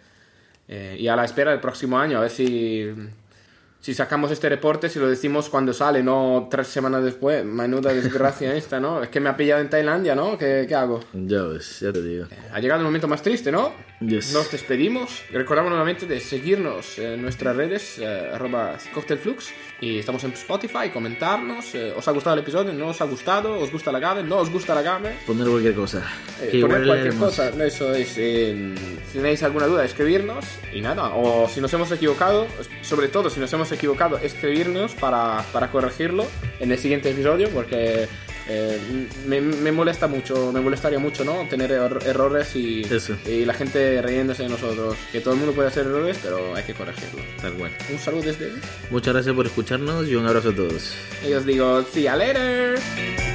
Eh, 0.69 0.97
y 1.01 1.09
a 1.09 1.17
la 1.17 1.25
espera 1.25 1.53
del 1.53 1.61
próximo 1.61 1.99
año, 1.99 2.19
a 2.19 2.21
ver 2.21 2.31
si, 2.31 2.93
si 3.81 3.95
sacamos 3.95 4.31
este 4.33 4.49
reporte, 4.49 4.89
si 4.89 4.99
lo 4.99 5.09
decimos 5.09 5.49
cuando 5.49 5.73
sale, 5.73 6.03
no 6.03 6.49
tres 6.51 6.67
semanas 6.67 7.05
después. 7.05 7.45
Menuda 7.45 7.93
desgracia 7.93 8.55
esta, 8.57 8.81
¿no? 8.81 9.03
Es 9.03 9.09
que 9.11 9.21
me 9.21 9.29
ha 9.29 9.37
pillado 9.37 9.61
en 9.61 9.71
Tailandia, 9.71 10.15
¿no? 10.15 10.37
¿Qué, 10.37 10.65
qué 10.69 10.75
hago? 10.75 11.01
Ya 11.12 11.43
ves, 11.43 11.81
ya 11.81 11.93
te 11.93 12.03
digo. 12.03 12.27
Ha 12.53 12.59
llegado 12.61 12.81
el 12.81 12.85
momento 12.87 13.07
más 13.07 13.23
triste, 13.23 13.53
¿no? 13.53 13.73
Yes. 14.01 14.33
Nos 14.35 14.51
despedimos. 14.51 15.23
Recordamos 15.33 15.71
nuevamente 15.71 16.05
de 16.07 16.21
seguirnos 16.21 16.99
en 16.99 17.23
nuestras 17.23 17.57
redes, 17.57 17.99
eh, 17.99 18.31
arroba 18.35 18.77
cocktailflux. 18.93 19.51
Y 19.81 19.99
estamos 19.99 20.23
en 20.25 20.33
Spotify, 20.33 20.91
comentarnos. 20.93 21.75
eh, 21.75 21.95
¿Os 21.97 22.07
ha 22.09 22.11
gustado 22.11 22.35
el 22.35 22.41
episodio? 22.43 22.73
¿No 22.75 22.89
os 22.89 23.01
ha 23.01 23.05
gustado? 23.05 23.59
¿Os 23.59 23.71
gusta 23.73 23.93
la 23.93 23.99
game? 24.01 24.23
¿No 24.23 24.39
os 24.39 24.51
gusta 24.51 24.75
la 24.75 24.83
game? 24.83 25.11
Poner 25.27 25.47
cualquier 25.49 25.75
cosa. 25.75 26.03
Eh, 26.43 26.49
Que 26.53 26.61
poner 26.61 26.85
cualquier 26.87 27.15
cosa, 27.15 27.49
eso 27.65 27.95
es. 27.95 28.15
eh, 28.19 28.75
si 29.12 29.19
tenéis 29.19 29.43
alguna 29.43 29.67
duda, 29.67 29.85
escribirnos 29.85 30.45
y 30.75 30.81
nada. 30.83 31.15
O 31.15 31.49
si 31.49 31.61
nos 31.61 31.73
hemos 31.73 31.91
equivocado, 31.93 32.47
sobre 32.83 33.09
todo 33.09 33.31
si 33.31 33.41
nos 33.41 33.53
hemos 33.53 33.65
equivocado, 33.72 34.18
escribirnos 34.18 34.92
para, 34.94 35.44
para 35.52 35.70
corregirlo 35.70 36.26
en 36.61 36.72
el 36.72 36.79
siguiente 36.79 37.11
episodio, 37.11 37.48
porque 37.50 38.07
eh, 38.48 38.79
me, 39.26 39.40
me 39.40 39.72
molesta 39.72 40.07
mucho, 40.07 40.52
me 40.52 40.61
molestaría 40.61 40.98
mucho, 40.98 41.24
¿no? 41.24 41.46
Tener 41.48 41.70
er- 41.72 42.05
errores 42.07 42.55
y, 42.55 42.83
y 43.26 43.44
la 43.44 43.55
gente 43.55 44.00
riéndose 44.02 44.44
de 44.44 44.48
nosotros. 44.48 44.96
Que 45.11 45.20
todo 45.20 45.35
el 45.35 45.40
mundo 45.40 45.52
puede 45.55 45.68
hacer 45.68 45.87
errores, 45.87 46.16
pero 46.22 46.55
hay 46.55 46.62
que 46.62 46.74
corregirlo. 46.74 47.22
Tal 47.40 47.55
cual. 47.55 47.72
Un 47.92 47.98
saludo 47.98 48.22
desde. 48.22 48.52
Muchas 48.90 49.14
gracias 49.14 49.35
por 49.35 49.46
escucharnos 49.46 50.07
y 50.09 50.14
un 50.14 50.26
abrazo 50.26 50.50
a 50.50 50.55
todos. 50.55 50.94
Y 51.29 51.33
os 51.33 51.44
digo, 51.44 51.83
see 51.92 52.05
you 52.05 52.11
later. 52.16 53.26